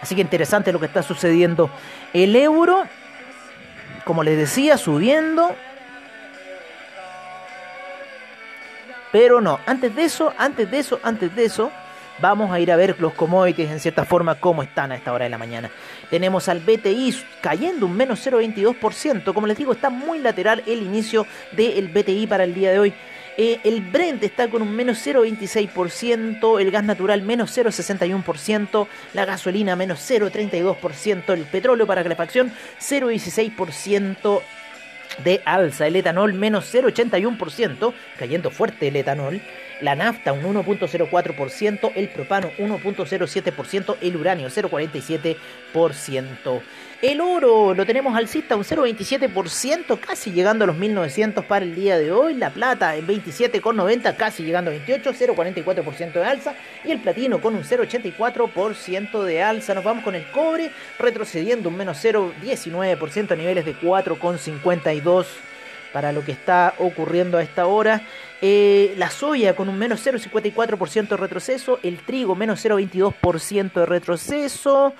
Así 0.00 0.14
que 0.14 0.20
interesante 0.20 0.72
lo 0.72 0.80
que 0.80 0.86
está 0.86 1.02
sucediendo. 1.02 1.70
El 2.12 2.36
euro, 2.36 2.84
como 4.04 4.22
les 4.22 4.36
decía, 4.36 4.76
subiendo. 4.76 5.54
Pero 9.10 9.40
no, 9.40 9.60
antes 9.64 9.94
de 9.94 10.04
eso, 10.04 10.34
antes 10.36 10.70
de 10.70 10.78
eso, 10.78 11.00
antes 11.02 11.34
de 11.34 11.44
eso, 11.44 11.70
vamos 12.20 12.50
a 12.50 12.60
ir 12.60 12.70
a 12.70 12.76
ver 12.76 12.96
los 13.00 13.14
commodities 13.14 13.70
en 13.70 13.80
cierta 13.80 14.04
forma 14.04 14.34
cómo 14.36 14.62
están 14.62 14.92
a 14.92 14.96
esta 14.96 15.12
hora 15.12 15.24
de 15.24 15.30
la 15.30 15.38
mañana. 15.38 15.70
Tenemos 16.10 16.48
al 16.48 16.60
BTI 16.60 17.14
cayendo 17.40 17.86
un 17.86 17.96
menos 17.96 18.26
0,22%. 18.26 19.32
Como 19.32 19.46
les 19.46 19.56
digo, 19.56 19.72
está 19.72 19.90
muy 19.90 20.18
lateral 20.18 20.62
el 20.66 20.82
inicio 20.82 21.26
del 21.52 21.88
BTI 21.88 22.26
para 22.26 22.44
el 22.44 22.54
día 22.54 22.72
de 22.72 22.78
hoy. 22.78 22.94
Eh, 23.36 23.58
el 23.64 23.80
Brent 23.80 24.22
está 24.22 24.48
con 24.48 24.62
un 24.62 24.74
menos 24.74 25.04
0,26%, 25.04 26.60
el 26.60 26.70
gas 26.70 26.84
natural 26.84 27.22
menos 27.22 27.56
0,61%, 27.56 28.86
la 29.12 29.24
gasolina 29.24 29.74
menos 29.74 29.98
0,32%, 30.08 31.32
el 31.32 31.42
petróleo 31.42 31.86
para 31.86 32.04
calefacción 32.04 32.52
0,16% 32.78 34.40
de 35.24 35.42
alza, 35.44 35.86
el 35.86 35.96
etanol 35.96 36.34
menos 36.34 36.72
0,81%, 36.72 37.92
cayendo 38.18 38.50
fuerte 38.50 38.88
el 38.88 38.96
etanol, 38.96 39.40
la 39.80 39.94
nafta 39.94 40.32
un 40.32 40.42
1.04%, 40.42 41.92
el 41.94 42.08
propano 42.08 42.50
1.07%, 42.58 43.96
el 44.00 44.16
uranio 44.16 44.48
0.47%. 44.48 46.60
El 47.02 47.20
oro 47.20 47.74
lo 47.74 47.84
tenemos 47.84 48.16
alcista 48.16 48.56
un 48.56 48.64
0.27%, 48.64 50.00
casi 50.00 50.32
llegando 50.32 50.64
a 50.64 50.66
los 50.66 50.76
1900 50.76 51.44
para 51.44 51.64
el 51.64 51.74
día 51.74 51.98
de 51.98 52.12
hoy. 52.12 52.32
La 52.32 52.48
plata 52.48 52.96
en 52.96 53.06
27,90, 53.06 54.16
casi 54.16 54.42
llegando 54.42 54.70
a 54.70 54.74
28, 54.74 55.12
0.44% 55.12 56.12
de 56.12 56.24
alza. 56.24 56.54
Y 56.82 56.92
el 56.92 57.00
platino 57.00 57.42
con 57.42 57.56
un 57.56 57.62
0.84% 57.62 59.22
de 59.22 59.42
alza. 59.42 59.74
Nos 59.74 59.84
vamos 59.84 60.02
con 60.02 60.14
el 60.14 60.30
cobre 60.30 60.70
retrocediendo 60.98 61.68
un 61.68 61.76
menos 61.76 62.02
0.19% 62.02 63.32
a 63.32 63.36
niveles 63.36 63.66
de 63.66 63.76
4,52 63.76 65.26
para 65.92 66.10
lo 66.10 66.24
que 66.24 66.32
está 66.32 66.74
ocurriendo 66.78 67.38
a 67.38 67.42
esta 67.42 67.66
hora. 67.66 68.02
Eh, 68.46 68.92
la 68.98 69.08
soya 69.08 69.56
con 69.56 69.70
un 69.70 69.78
menos 69.78 70.04
0,54% 70.04 71.08
de 71.08 71.16
retroceso, 71.16 71.78
el 71.82 72.04
trigo 72.04 72.34
menos 72.34 72.62
0,22% 72.62 73.72
de 73.72 73.86
retroceso, 73.86 74.92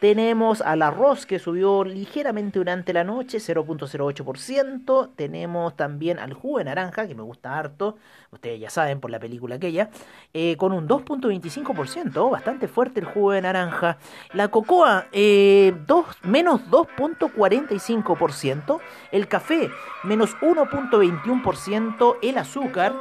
tenemos 0.00 0.60
al 0.62 0.82
arroz 0.82 1.26
que 1.26 1.38
subió 1.38 1.84
ligeramente 1.84 2.58
durante 2.58 2.94
la 2.94 3.04
noche, 3.04 3.38
0.08%. 3.38 5.10
Tenemos 5.14 5.76
también 5.76 6.18
al 6.18 6.32
jugo 6.32 6.58
de 6.58 6.64
naranja, 6.64 7.06
que 7.06 7.14
me 7.14 7.22
gusta 7.22 7.56
harto, 7.58 7.98
ustedes 8.30 8.58
ya 8.58 8.70
saben 8.70 8.98
por 9.00 9.10
la 9.10 9.20
película 9.20 9.56
aquella, 9.56 9.90
eh, 10.32 10.56
con 10.56 10.72
un 10.72 10.88
2.25%, 10.88 12.30
bastante 12.30 12.66
fuerte 12.66 13.00
el 13.00 13.06
jugo 13.06 13.32
de 13.32 13.42
naranja. 13.42 13.98
La 14.32 14.48
cocoa, 14.48 15.08
eh, 15.12 15.74
menos 16.22 16.62
2.45%. 16.70 18.80
El 19.12 19.28
café, 19.28 19.68
menos 20.02 20.34
1.21%. 20.40 22.16
El 22.22 22.38
azúcar, 22.38 22.94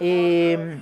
eh, 0.00 0.80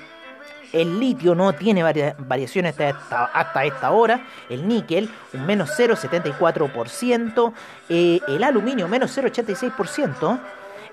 El 0.73 0.99
litio 0.99 1.35
no 1.35 1.53
tiene 1.53 1.83
variaciones 1.83 2.75
hasta 2.79 3.65
esta, 3.65 3.91
hora. 3.91 4.25
El 4.49 4.67
níquel, 4.67 5.09
un 5.33 5.45
menos 5.45 5.71
0,74%. 5.77 7.53
Eh, 7.89 8.19
el 8.27 8.43
aluminio, 8.43 8.87
menos 8.87 9.17
0,86%. 9.17 10.39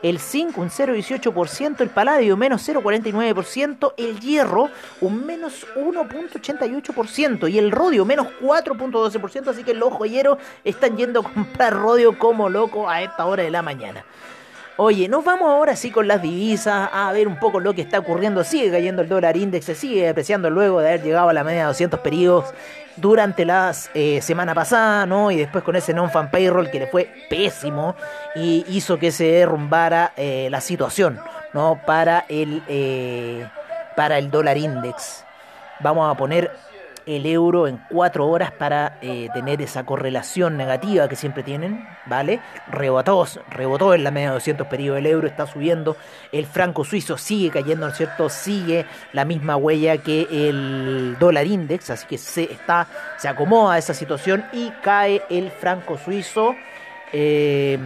El 0.03 0.19
zinc, 0.19 0.59
un 0.59 0.69
0,18%. 0.69 1.81
El 1.81 1.91
paladio, 1.91 2.37
menos 2.37 2.69
0,49%. 2.69 3.95
El 3.97 4.19
hierro, 4.21 4.69
un 5.01 5.25
menos 5.25 5.67
1,88%. 5.77 7.49
Y 7.49 7.59
el 7.59 7.71
rodio, 7.71 8.05
menos 8.05 8.27
4,12%. 8.41 9.49
Así 9.49 9.63
que 9.63 9.75
los 9.75 9.93
joyeros 9.93 10.39
están 10.65 10.97
yendo 10.97 11.21
a 11.21 11.23
comprar 11.23 11.75
rodio 11.75 12.19
como 12.19 12.49
loco 12.49 12.89
a 12.89 13.03
esta 13.03 13.27
hora 13.27 13.45
de 13.45 13.51
la 13.51 13.63
mañana. 13.63 14.05
Oye, 14.79 15.07
nos 15.07 15.23
vamos 15.23 15.51
ahora 15.51 15.77
sí 15.77 15.91
con 15.91 16.09
las 16.09 16.23
divisas 16.23 16.89
a 16.91 17.13
ver 17.13 17.29
un 17.29 17.39
poco 17.39 17.61
lo 17.61 17.75
que 17.75 17.83
está 17.83 17.99
ocurriendo. 17.99 18.43
Sigue 18.43 18.71
cayendo 18.71 19.03
el 19.03 19.09
dólar 19.09 19.37
índice, 19.37 19.75
se 19.75 19.81
sigue 19.81 20.07
depreciando 20.07 20.49
luego 20.49 20.81
de 20.81 20.89
haber 20.89 21.03
llegado 21.03 21.29
a 21.29 21.33
la 21.35 21.45
media 21.45 21.61
de 21.61 21.67
200 21.67 22.01
periodos 22.01 22.55
durante 22.97 23.45
la 23.45 23.73
eh, 23.93 24.23
semana 24.23 24.55
pasada, 24.55 25.05
¿no? 25.05 25.31
Y 25.31 25.37
después 25.37 25.63
con 25.63 25.77
ese 25.77 25.93
non-fan 25.93 26.31
payroll 26.31 26.71
que 26.71 26.79
le 26.79 26.87
fue 26.87 27.13
pésimo 27.29 27.95
y 28.35 28.65
hizo 28.69 28.99
que 28.99 29.11
se 29.13 29.25
derrumbara 29.25 30.15
eh, 30.17 30.49
la 30.51 30.63
situación, 30.63 31.21
¿no? 31.53 31.79
Para 31.85 32.25
el, 32.31 32.63
eh, 32.67 33.47
para 33.95 34.17
el 34.17 34.31
dólar 34.31 34.57
index. 34.57 35.23
Vamos 35.81 36.11
a 36.11 36.17
poner 36.17 36.51
el 37.07 37.27
euro 37.27 37.67
en 37.69 37.81
cuatro 37.91 38.27
horas 38.29 38.53
para 38.53 38.99
eh, 39.03 39.29
tener 39.35 39.63
esa 39.63 39.85
correlación 39.85 40.57
negativa 40.57 41.09
que 41.09 41.17
siempre 41.17 41.43
tienen, 41.43 41.87
¿vale? 42.07 42.41
Rebotó, 42.69 43.27
rebotó 43.51 43.95
en 43.95 44.05
la 44.05 44.11
media 44.11 44.29
de 44.29 44.35
200 44.35 44.67
periodos 44.67 44.99
el 44.99 45.07
euro, 45.07 45.27
está 45.27 45.47
subiendo, 45.47 45.97
el 46.33 46.47
franco 46.47 46.85
suizo 46.85 47.19
sigue 47.19 47.51
cayendo, 47.51 47.87
¿no 47.87 47.93
es 47.93 47.99
cierto? 47.99 48.29
Sigue 48.29 48.87
la 49.13 49.25
misma 49.25 49.57
huella 49.57 49.99
que 49.99 50.27
el 50.31 51.17
dólar 51.19 51.47
index, 51.47 51.91
así 51.91 52.07
que 52.07 52.19
se, 52.19 52.45
está, 52.45 52.87
se 53.19 53.29
acomoda 53.29 53.75
a 53.75 53.79
esa 53.79 53.95
situación 53.95 54.45
y 54.53 54.71
cae 54.83 55.23
el 55.31 55.51
franco 55.51 55.99
suizo. 55.99 56.55
Eh, 57.13 57.79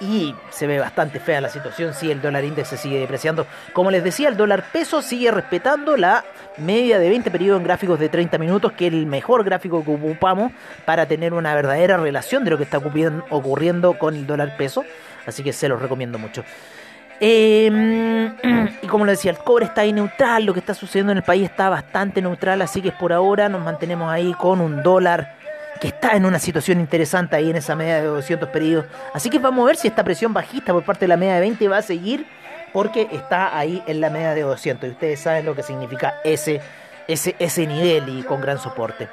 y 0.00 0.34
se 0.50 0.66
ve 0.66 0.78
bastante 0.78 1.20
fea 1.20 1.40
la 1.40 1.48
situación 1.48 1.94
si 1.94 2.10
el 2.10 2.20
dólar 2.20 2.44
índice 2.44 2.70
se 2.70 2.76
sigue 2.76 2.98
depreciando. 2.98 3.46
Como 3.72 3.90
les 3.90 4.04
decía, 4.04 4.28
el 4.28 4.36
dólar 4.36 4.64
peso 4.72 5.02
sigue 5.02 5.30
respetando 5.30 5.96
la 5.96 6.24
media 6.58 6.98
de 6.98 7.08
20 7.08 7.30
periodos 7.30 7.60
en 7.60 7.64
gráficos 7.64 7.98
de 7.98 8.08
30 8.08 8.38
minutos, 8.38 8.72
que 8.72 8.88
es 8.88 8.92
el 8.92 9.06
mejor 9.06 9.44
gráfico 9.44 9.84
que 9.84 9.90
ocupamos 9.90 10.52
para 10.84 11.06
tener 11.06 11.32
una 11.32 11.54
verdadera 11.54 11.96
relación 11.96 12.44
de 12.44 12.50
lo 12.50 12.58
que 12.58 12.64
está 12.64 12.78
ocurriendo 12.78 13.98
con 13.98 14.14
el 14.14 14.26
dólar 14.26 14.56
peso. 14.56 14.84
Así 15.26 15.42
que 15.42 15.52
se 15.52 15.68
los 15.68 15.80
recomiendo 15.80 16.18
mucho. 16.18 16.44
Em, 17.18 18.34
y 18.82 18.86
como 18.86 19.06
les 19.06 19.18
decía, 19.18 19.30
el 19.30 19.38
cobre 19.38 19.64
está 19.64 19.82
ahí 19.82 19.92
neutral, 19.92 20.44
lo 20.44 20.52
que 20.52 20.60
está 20.60 20.74
sucediendo 20.74 21.12
en 21.12 21.18
el 21.18 21.24
país 21.24 21.44
está 21.44 21.68
bastante 21.68 22.20
neutral, 22.20 22.60
así 22.62 22.82
que 22.82 22.92
por 22.92 23.12
ahora 23.12 23.48
nos 23.48 23.62
mantenemos 23.64 24.10
ahí 24.10 24.34
con 24.34 24.60
un 24.60 24.82
dólar 24.82 25.34
que 25.80 25.88
está 25.88 26.16
en 26.16 26.24
una 26.24 26.38
situación 26.38 26.80
interesante 26.80 27.36
ahí 27.36 27.50
en 27.50 27.56
esa 27.56 27.74
media 27.74 27.96
de 27.96 28.06
200 28.06 28.48
periodos. 28.48 28.86
Así 29.12 29.30
que 29.30 29.38
vamos 29.38 29.64
a 29.64 29.66
ver 29.66 29.76
si 29.76 29.88
esta 29.88 30.04
presión 30.04 30.32
bajista 30.32 30.72
por 30.72 30.84
parte 30.84 31.00
de 31.00 31.08
la 31.08 31.16
media 31.16 31.34
de 31.34 31.40
20 31.40 31.68
va 31.68 31.78
a 31.78 31.82
seguir 31.82 32.26
porque 32.72 33.08
está 33.12 33.56
ahí 33.56 33.82
en 33.86 34.00
la 34.00 34.10
media 34.10 34.34
de 34.34 34.42
200 34.42 34.88
y 34.88 34.92
ustedes 34.92 35.20
saben 35.20 35.46
lo 35.46 35.54
que 35.54 35.62
significa 35.62 36.20
ese, 36.24 36.60
ese, 37.08 37.34
ese 37.38 37.66
nivel 37.66 38.08
y 38.18 38.22
con 38.22 38.40
gran 38.40 38.58
soporte. 38.58 39.08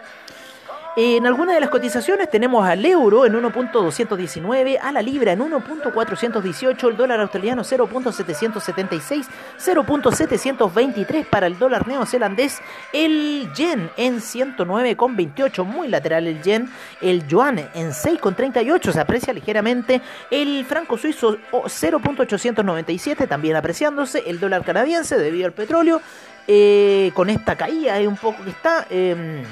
En 0.95 1.25
algunas 1.25 1.55
de 1.55 1.59
las 1.59 1.71
cotizaciones 1.71 2.29
tenemos 2.29 2.63
al 2.63 2.85
euro 2.85 3.25
en 3.25 3.33
1.219, 3.33 4.77
a 4.79 4.91
la 4.91 5.01
libra 5.01 5.31
en 5.31 5.39
1.418, 5.39 6.87
el 6.87 6.95
dólar 6.95 7.19
australiano 7.19 7.63
0.776, 7.63 9.25
0.723 9.57 11.25
para 11.25 11.47
el 11.47 11.57
dólar 11.57 11.87
neozelandés, 11.87 12.61
el 12.93 13.49
yen 13.55 13.89
en 13.97 14.17
109,28, 14.19 15.65
muy 15.65 15.87
lateral 15.87 16.27
el 16.27 16.43
yen, 16.43 16.69
el 17.01 17.25
yuan 17.25 17.57
en 17.57 17.89
6,38, 17.89 18.91
se 18.91 18.99
aprecia 18.99 19.33
ligeramente, 19.33 19.99
el 20.29 20.63
franco 20.63 20.99
suizo 20.99 21.39
0.897 21.51 23.27
también 23.27 23.55
apreciándose, 23.55 24.21
el 24.27 24.39
dólar 24.39 24.63
canadiense 24.63 25.17
debido 25.17 25.47
al 25.47 25.53
petróleo, 25.53 26.01
eh, 26.47 27.09
con 27.15 27.31
esta 27.31 27.55
caída 27.55 27.97
es 27.99 28.07
un 28.07 28.17
poco 28.17 28.43
que 28.43 28.51
está... 28.51 28.85
Eh, 28.91 29.43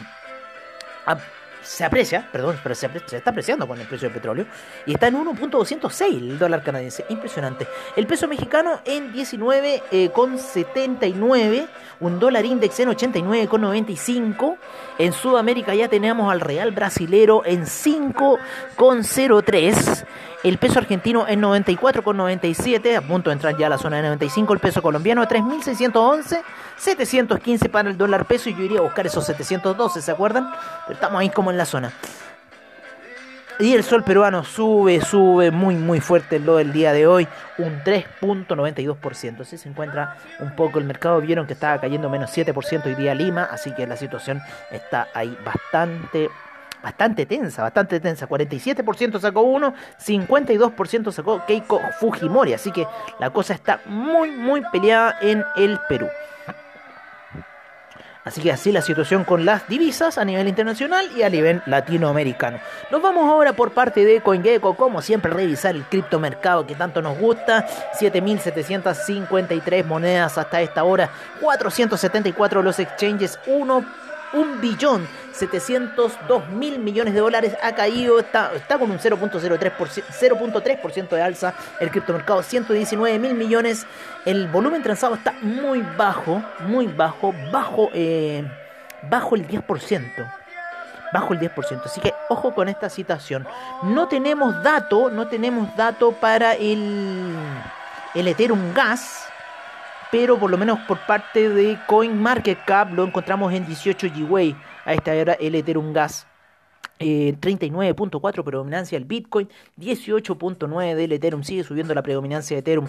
a 1.11 1.40
se 1.71 1.85
aprecia, 1.85 2.27
perdón, 2.29 2.59
pero 2.61 2.75
se, 2.75 2.89
está 3.13 3.29
apreciando 3.29 3.65
con 3.65 3.79
el 3.79 3.87
precio 3.87 4.09
del 4.09 4.15
petróleo 4.15 4.45
y 4.85 4.93
está 4.93 5.07
en 5.07 5.15
1.206 5.15 6.17
el 6.17 6.37
dólar 6.37 6.63
canadiense, 6.63 7.05
impresionante. 7.07 7.65
El 7.95 8.07
peso 8.07 8.27
mexicano 8.27 8.81
en 8.83 9.13
19,79, 9.13 11.53
eh, 11.53 11.65
un 12.01 12.19
dólar 12.19 12.43
index 12.43 12.77
en 12.81 12.89
89,95. 12.89 14.57
En 14.97 15.13
Sudamérica 15.13 15.73
ya 15.73 15.87
tenemos 15.87 16.29
al 16.29 16.41
real 16.41 16.71
brasilero 16.71 17.43
en 17.45 17.65
5,03. 17.65 20.05
El 20.43 20.57
peso 20.57 20.79
argentino 20.79 21.27
en 21.27 21.39
94,97, 21.39 22.97
a 22.97 23.01
punto 23.01 23.29
de 23.29 23.35
entrar 23.35 23.55
ya 23.57 23.67
a 23.67 23.69
la 23.69 23.77
zona 23.77 23.97
de 23.97 24.03
95. 24.03 24.53
El 24.53 24.59
peso 24.59 24.81
colombiano 24.81 25.21
a 25.21 25.27
3.611, 25.27 26.41
715 26.77 27.69
para 27.69 27.91
el 27.91 27.97
dólar 27.97 28.25
peso. 28.25 28.49
Y 28.49 28.55
yo 28.55 28.63
iría 28.63 28.79
a 28.79 28.81
buscar 28.81 29.05
esos 29.05 29.23
712, 29.27 30.01
¿se 30.01 30.09
acuerdan? 30.09 30.51
Estamos 30.89 31.21
ahí 31.21 31.29
como 31.29 31.51
en 31.51 31.57
la 31.57 31.60
zona. 31.65 31.93
Y 33.59 33.75
el 33.75 33.83
sol 33.83 34.03
peruano 34.03 34.43
sube, 34.43 35.01
sube 35.01 35.51
muy, 35.51 35.75
muy 35.75 35.99
fuerte 35.99 36.39
lo 36.39 36.55
del 36.57 36.73
día 36.73 36.93
de 36.93 37.05
hoy, 37.05 37.27
un 37.59 37.83
3.92%. 37.83 39.41
Así 39.41 39.55
se 39.57 39.69
encuentra 39.69 40.17
un 40.39 40.55
poco 40.55 40.79
el 40.79 40.85
mercado. 40.85 41.21
Vieron 41.21 41.45
que 41.45 41.53
estaba 41.53 41.79
cayendo 41.79 42.09
menos 42.09 42.35
7% 42.35 42.85
hoy 42.85 42.95
día 42.95 43.13
Lima, 43.13 43.43
así 43.43 43.71
que 43.75 43.85
la 43.85 43.97
situación 43.97 44.41
está 44.71 45.09
ahí 45.13 45.37
bastante 45.45 46.29
bastante 46.81 47.25
tensa, 47.27 47.61
bastante 47.61 47.99
tensa. 47.99 48.27
47% 48.27 49.19
sacó 49.19 49.41
uno, 49.41 49.75
52% 50.03 51.11
sacó 51.11 51.45
Keiko 51.45 51.79
Fujimori. 51.99 52.53
Así 52.53 52.71
que 52.71 52.87
la 53.19 53.29
cosa 53.29 53.53
está 53.53 53.81
muy, 53.85 54.31
muy 54.31 54.61
peleada 54.71 55.17
en 55.21 55.43
el 55.55 55.79
Perú. 55.87 56.07
Así 58.23 58.39
que 58.39 58.51
así 58.51 58.71
la 58.71 58.83
situación 58.83 59.23
con 59.23 59.45
las 59.45 59.67
divisas 59.67 60.19
a 60.19 60.25
nivel 60.25 60.47
internacional 60.47 61.09
y 61.15 61.23
a 61.23 61.29
nivel 61.29 61.63
latinoamericano. 61.65 62.59
Nos 62.91 63.01
vamos 63.01 63.27
ahora 63.27 63.53
por 63.53 63.71
parte 63.71 64.05
de 64.05 64.21
CoinGecko, 64.21 64.75
como 64.75 65.01
siempre, 65.01 65.33
revisar 65.33 65.75
el 65.75 65.85
criptomercado 65.85 66.67
que 66.67 66.75
tanto 66.75 67.01
nos 67.01 67.17
gusta. 67.17 67.65
7.753 67.99 69.85
monedas 69.85 70.37
hasta 70.37 70.61
esta 70.61 70.83
hora, 70.83 71.09
474 71.41 72.61
los 72.61 72.77
exchanges, 72.77 73.39
1 73.47 73.85
un 74.33 74.61
billón 74.61 75.07
702 75.33 76.49
mil 76.49 76.79
millones 76.79 77.13
de 77.13 77.19
dólares 77.19 77.55
ha 77.61 77.73
caído, 77.73 78.19
está, 78.19 78.53
está 78.55 78.77
con 78.77 78.91
un 78.91 78.99
0.3% 78.99 81.09
de 81.09 81.21
alza 81.21 81.53
el 81.79 81.89
criptomercado, 81.89 82.43
119 82.43 83.19
mil 83.19 83.33
millones, 83.33 83.85
el 84.25 84.47
volumen 84.47 84.83
transado 84.83 85.15
está 85.15 85.33
muy 85.41 85.81
bajo, 85.97 86.43
muy 86.61 86.87
bajo, 86.87 87.33
bajo, 87.51 87.89
eh, 87.93 88.45
bajo 89.09 89.35
el 89.35 89.47
10%. 89.47 90.31
Bajo 91.13 91.33
el 91.33 91.41
10%. 91.41 91.81
Así 91.85 91.99
que 91.99 92.13
ojo 92.29 92.53
con 92.53 92.69
esta 92.69 92.89
situación. 92.89 93.45
No 93.83 94.07
tenemos 94.07 94.63
dato, 94.63 95.09
no 95.09 95.27
tenemos 95.27 95.75
dato 95.75 96.13
para 96.13 96.53
el, 96.53 97.35
el 98.15 98.27
Ethereum 98.29 98.73
Gas 98.73 99.30
pero 100.11 100.37
por 100.37 100.51
lo 100.51 100.57
menos 100.57 100.79
por 100.87 100.99
parte 101.05 101.49
de 101.49 101.79
CoinMarketCap 101.87 102.93
lo 102.93 103.05
encontramos 103.05 103.53
en 103.53 103.65
18 103.65 104.07
GWay. 104.15 104.55
A 104.85 104.93
esta 104.93 105.11
hora 105.11 105.33
el 105.33 105.55
Ethereum 105.55 105.93
Gas. 105.93 106.27
39.4 107.01 108.39
eh, 108.39 108.43
predominancia 108.43 108.97
del 108.97 109.05
Bitcoin, 109.05 109.49
18.9 109.79 110.95
del 110.95 111.11
Ethereum, 111.11 111.43
sigue 111.43 111.63
subiendo 111.63 111.93
la 111.93 112.03
predominancia 112.03 112.55
de 112.55 112.59
Ethereum. 112.59 112.87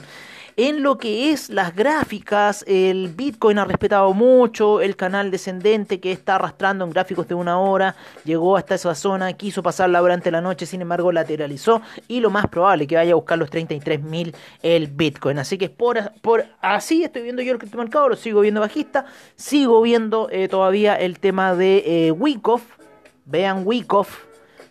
En 0.57 0.83
lo 0.83 0.99
que 0.99 1.31
es 1.33 1.49
las 1.49 1.75
gráficas, 1.75 2.63
el 2.69 3.09
Bitcoin 3.09 3.59
ha 3.59 3.65
respetado 3.65 4.13
mucho 4.13 4.83
el 4.83 4.97
canal 4.97 5.31
descendente 5.31 5.99
que 5.99 6.13
está 6.13 6.35
arrastrando 6.35 6.85
en 6.85 6.91
gráficos 6.91 7.27
de 7.27 7.35
una 7.35 7.59
hora, 7.59 7.97
llegó 8.25 8.59
hasta 8.59 8.75
esa 8.75 8.95
zona, 8.95 9.33
quiso 9.33 9.63
pasarla 9.63 10.01
durante 10.01 10.31
la 10.31 10.43
noche, 10.43 10.67
sin 10.67 10.83
embargo 10.83 11.11
lateralizó 11.11 11.81
y 12.07 12.21
lo 12.21 12.29
más 12.29 12.49
probable 12.49 12.87
que 12.87 12.97
vaya 12.97 13.13
a 13.13 13.15
buscar 13.15 13.39
los 13.39 13.51
33.000 13.51 14.35
el 14.63 14.89
Bitcoin. 14.89 15.39
Así 15.39 15.57
que 15.57 15.71
por, 15.71 16.13
por 16.21 16.45
así 16.61 17.03
estoy 17.03 17.23
viendo 17.23 17.41
yo 17.41 17.53
el 17.53 17.59
criptomercado, 17.59 18.11
lo 18.11 18.17
sigo 18.17 18.43
viendo 18.43 18.61
bajista, 18.61 19.07
sigo 19.37 19.81
viendo 19.81 20.29
eh, 20.31 20.49
todavía 20.49 20.97
el 20.97 21.19
tema 21.19 21.55
de 21.55 22.09
eh, 22.09 22.13
Wyckoff, 22.13 22.63
vean 23.25 23.63
Wyckoff, 23.67 24.25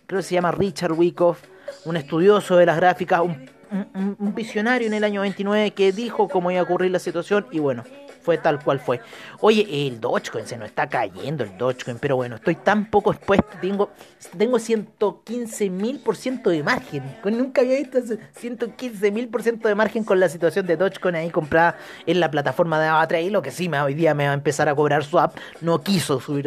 creo 0.06 0.20
que 0.20 0.24
se 0.24 0.34
llama 0.34 0.50
Richard 0.52 0.92
Wyckoff, 0.92 1.42
un 1.84 1.96
estudioso 1.96 2.56
de 2.56 2.66
las 2.66 2.76
gráficas, 2.76 3.20
un 3.20 3.50
un, 3.94 4.34
visionario 4.34 4.86
en 4.86 4.94
el 4.94 5.04
año 5.04 5.22
29 5.22 5.70
que 5.72 5.92
dijo 5.92 6.28
cómo 6.28 6.50
iba 6.50 6.60
a 6.60 6.64
ocurrir 6.64 6.90
la 6.90 6.98
situación 6.98 7.46
y 7.50 7.58
bueno, 7.58 7.84
fue 8.22 8.38
tal 8.38 8.62
cual 8.62 8.80
fue. 8.80 9.00
Oye, 9.40 9.86
el 9.86 10.00
Dogecoin 10.00 10.46
se 10.46 10.56
nos 10.56 10.68
está 10.68 10.88
cayendo 10.88 11.44
el 11.44 11.56
Dogecoin, 11.58 11.98
pero 11.98 12.16
bueno, 12.16 12.36
estoy 12.36 12.54
tan 12.56 12.90
poco 12.90 13.12
expuesto, 13.12 13.48
tengo, 13.60 13.90
tengo 14.36 14.58
115 14.58 15.70
mil 15.70 16.00
por 16.00 16.16
ciento 16.16 16.50
de 16.50 16.62
margen. 16.62 17.02
Nunca 17.24 17.62
había 17.62 17.78
visto 17.78 17.98
115 18.34 19.10
mil 19.10 19.28
por 19.28 19.42
ciento 19.42 19.68
de 19.68 19.74
margen 19.74 20.04
con 20.04 20.20
la 20.20 20.28
situación 20.28 20.66
de 20.66 20.76
Dogecoin 20.76 21.14
ahí 21.14 21.30
comprada 21.30 21.76
en 22.06 22.20
la 22.20 22.30
plataforma 22.30 22.80
de 22.80 22.88
Avatrade. 22.88 23.30
Lo 23.30 23.42
que 23.42 23.50
sí, 23.50 23.68
me, 23.68 23.80
hoy 23.80 23.94
día 23.94 24.14
me 24.14 24.26
va 24.26 24.32
a 24.32 24.34
empezar 24.34 24.68
a 24.68 24.74
cobrar 24.74 25.04
swap. 25.04 25.36
No 25.60 25.82
quiso 25.82 26.20
subir 26.20 26.44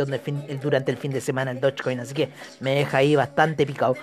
durante 0.61 0.91
el 0.91 0.97
fin 0.97 1.11
de 1.11 1.21
semana 1.21 1.51
el 1.51 1.59
Dogecoin, 1.59 1.99
así 1.99 2.13
que 2.13 2.29
me 2.59 2.75
deja 2.75 2.97
ahí 2.97 3.15
bastante 3.15 3.65
picado. 3.65 3.95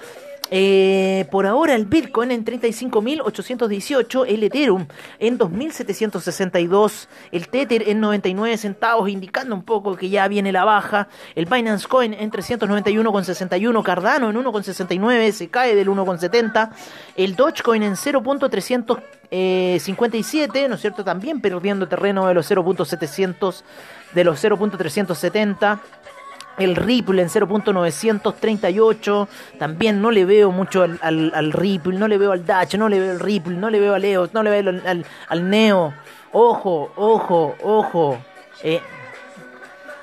Eh, 0.54 1.26
por 1.30 1.46
ahora 1.46 1.74
el 1.74 1.86
Bitcoin 1.86 2.30
en 2.30 2.44
35.818, 2.44 4.26
el 4.28 4.42
Ethereum 4.42 4.86
en 5.18 5.38
2.762, 5.38 7.08
el 7.30 7.48
Tether 7.48 7.88
en 7.88 8.00
99 8.00 8.58
centavos, 8.58 9.08
indicando 9.08 9.54
un 9.54 9.62
poco 9.62 9.96
que 9.96 10.10
ya 10.10 10.28
viene 10.28 10.52
la 10.52 10.66
baja, 10.66 11.08
el 11.36 11.46
Binance 11.46 11.88
Coin 11.88 12.12
en 12.12 12.30
391,61, 12.30 13.82
Cardano 13.82 14.28
en 14.28 14.36
1,69, 14.36 15.32
se 15.32 15.48
cae 15.48 15.74
del 15.74 15.88
1,70, 15.88 16.68
el 17.16 17.34
Dogecoin 17.34 17.82
en 17.82 17.94
0.357, 17.94 20.68
¿no 20.68 20.74
es 20.74 20.80
cierto? 20.82 21.02
También 21.02 21.40
perdiendo 21.40 21.88
terreno 21.88 22.26
de 22.26 22.34
los 22.34 22.50
0.700, 22.50 23.62
de 24.12 24.24
los 24.24 24.44
0.370 24.44 25.80
el 26.58 26.76
Ripple 26.76 27.22
en 27.22 27.28
0.938. 27.28 29.28
También 29.58 30.00
no 30.00 30.10
le 30.10 30.24
veo 30.24 30.50
mucho 30.50 30.82
al, 30.82 30.98
al, 31.02 31.52
Ripple, 31.52 31.98
no 31.98 32.08
le 32.08 32.18
veo 32.18 32.32
al 32.32 32.44
Dash, 32.44 32.76
no 32.76 32.88
le 32.88 33.00
veo 33.00 33.12
al 33.12 33.20
Ripple, 33.20 33.54
no 33.54 33.70
le 33.70 33.80
veo 33.80 33.94
a 33.94 33.98
Leos, 33.98 34.34
no 34.34 34.42
le 34.42 34.50
veo 34.50 34.80
al, 34.84 35.06
al, 35.28 35.50
Neo. 35.50 35.94
Ojo, 36.32 36.92
ojo, 36.96 37.54
ojo. 37.62 38.18
Eh, 38.62 38.80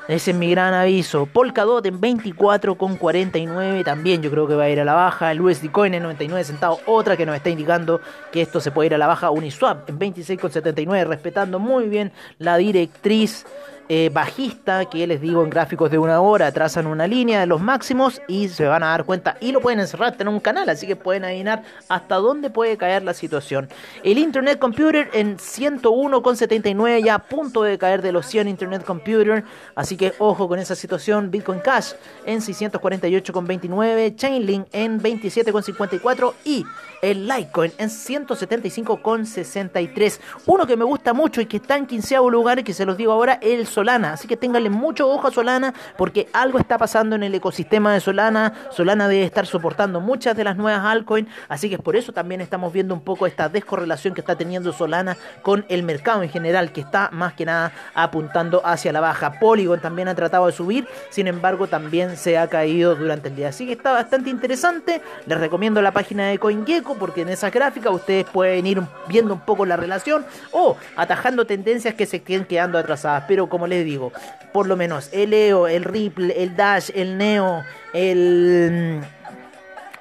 ese 0.08 0.32
es 0.32 0.38
mi 0.38 0.50
gran 0.50 0.74
aviso. 0.74 1.28
Polkadot 1.28 1.86
en 1.86 2.02
24,49. 2.02 3.84
También 3.84 4.24
yo 4.24 4.32
creo 4.32 4.48
que 4.48 4.56
va 4.56 4.64
a 4.64 4.70
ir 4.70 4.80
a 4.80 4.84
la 4.84 4.96
baja. 4.96 5.32
El 5.32 5.40
USD 5.40 5.70
Coin 5.70 5.94
en 5.94 6.02
99 6.02 6.44
centavos. 6.44 6.80
Otra 6.88 7.16
que 7.16 7.28
nos 7.28 7.36
está 7.36 7.52
indicando 7.52 8.02
que 8.32 8.42
esto 8.42 8.60
se 8.60 8.72
puede 8.72 8.88
ir 8.88 8.96
a 8.96 8.98
la 8.98 9.06
baja. 9.06 9.30
Uniswap 9.30 9.88
en 9.88 10.00
26,79. 10.00 11.06
Respetando 11.06 11.60
muy 11.60 11.90
bien 11.90 12.12
la 12.40 12.58
directriz 12.58 13.46
eh, 13.90 14.10
bajista 14.14 14.86
que 14.86 15.06
les 15.08 15.20
digo 15.20 15.44
en 15.44 15.50
gráficos 15.50 15.92
de 15.92 15.98
una 15.98 16.22
hora 16.22 16.52
trazan 16.52 16.88
una 16.88 17.08
línea 17.08 17.40
de 17.40 17.48
los 17.48 17.60
máximos 17.60 18.22
y 18.28 18.48
se 18.48 18.66
van 18.66 18.84
a 18.84 18.88
dar 18.88 19.04
cuenta 19.04 19.38
y 19.42 19.52
lo 19.52 19.62
pueden 19.62 19.80
encerrar 19.80 20.16
en 20.20 20.28
un 20.28 20.40
canal 20.40 20.70
así 20.70 20.88
que 20.88 20.96
pueden 20.96 21.26
adivinar 21.26 21.64
hasta 21.88 22.16
dónde 22.16 22.50
puede 22.50 22.78
caer 22.78 23.04
la 23.04 23.14
situación. 23.14 23.68
El 24.04 24.18
Internet 24.18 24.60
Computer 24.60 25.10
en 25.14 25.38
101,79 25.38 27.04
ya 27.04 27.16
a 27.16 27.20
punto 27.20 27.64
de 27.64 27.78
caer 27.78 28.02
de 28.02 28.12
los 28.12 28.26
100 28.26 28.48
Internet 28.48 28.84
Computer. 28.84 29.44
Así 29.76 29.98
que 29.98 30.14
ojo 30.20 30.48
con 30.48 30.60
esa 30.60 30.76
situación 30.76 31.32
Bitcoin 31.32 31.60
Cash 31.60 31.94
en 32.26 32.40
648,29 32.40 34.16
Chainlink 34.16 34.68
en 34.72 35.02
27,54 35.02 36.34
y 36.46 36.66
el 37.02 37.28
Litecoin 37.28 37.74
en 37.78 37.90
175,63 37.90 40.20
uno 40.46 40.68
que 40.68 40.78
me 40.78 40.86
gusta 40.86 41.14
mucho 41.14 41.42
y 41.42 41.46
que 41.46 41.58
está 41.58 41.78
en 41.78 41.86
15 41.86 42.18
lugar 42.30 42.60
y 42.60 42.64
que 42.64 42.74
se 42.74 42.86
los 42.86 42.98
digo 42.98 43.12
ahora 43.12 43.40
el 43.42 43.68
Solana. 43.68 44.14
Así 44.14 44.28
que 44.28 44.38
ténganle 44.38 44.70
mucho 44.70 45.10
ojo 45.10 45.28
a 45.28 45.32
Solana 45.32 45.74
porque 45.98 46.28
algo 46.34 46.60
está 46.60 46.78
pasando 46.78 47.16
en 47.16 47.24
el 47.24 47.36
ecosistema 47.36 47.94
de 47.94 48.00
Solana. 48.00 48.54
Solana 48.72 49.08
debe 49.08 49.24
estar 49.24 49.46
soportando 49.46 50.02
muchas 50.02 50.36
de 50.36 50.44
las 50.44 50.58
nuevas 50.58 50.84
altcoins. 50.84 51.30
Así 51.48 51.70
que 51.70 51.78
por 51.78 51.96
eso 51.96 52.12
también 52.12 52.42
estamos 52.42 52.74
viendo 52.74 52.94
un 52.94 53.02
poco 53.02 53.28
esta 53.28 53.50
descorrelación 53.50 54.14
que 54.14 54.22
está 54.22 54.36
teniendo 54.36 54.74
Solana 54.74 55.18
con 55.42 55.66
el 55.70 55.84
mercado 55.84 56.24
en 56.24 56.30
general, 56.30 56.72
que 56.72 56.82
está 56.82 57.10
más 57.12 57.34
que 57.34 57.46
nada 57.46 57.72
apuntando 57.94 58.62
hacia 58.66 58.92
la 58.92 59.00
baja. 59.00 59.40
Polygon 59.40 59.80
también 59.80 60.08
ha 60.08 60.16
tratado 60.16 60.48
de 60.48 60.52
subir, 60.52 60.88
sin 61.10 61.28
embargo 61.28 61.68
también 61.68 62.18
se 62.18 62.38
ha 62.38 62.48
caído 62.48 62.96
durante 62.96 63.30
el 63.30 63.36
día. 63.36 63.50
Así 63.50 63.66
que 63.66 63.74
está 63.74 63.92
bastante 63.92 64.30
interesante. 64.30 65.02
Les 65.26 65.38
recomiendo 65.38 65.82
la 65.82 65.92
página 65.92 66.28
de 66.28 66.40
CoinGecko 66.40 66.89
porque 66.96 67.22
en 67.22 67.30
esa 67.30 67.50
gráfica 67.50 67.90
ustedes 67.90 68.26
pueden 68.26 68.66
ir 68.68 68.82
viendo 69.08 69.34
un 69.34 69.40
poco 69.42 69.66
la 69.66 69.78
relación 69.78 70.26
o 70.52 70.78
atajando 70.96 71.46
tendencias 71.46 71.94
que 71.94 72.06
se 72.06 72.18
estén 72.18 72.46
quedando 72.46 72.78
atrasadas. 72.78 73.26
Pero 73.28 73.48
como 73.50 73.68
les 73.68 73.86
digo, 73.86 74.12
por 74.54 74.68
lo 74.68 74.76
menos 74.76 75.10
el 75.12 75.34
EO, 75.34 75.68
el 75.68 75.84
Ripple, 75.84 76.42
el 76.42 76.56
Dash, 76.56 76.92
el 76.94 77.18
Neo, 77.18 77.64
el 77.94 79.02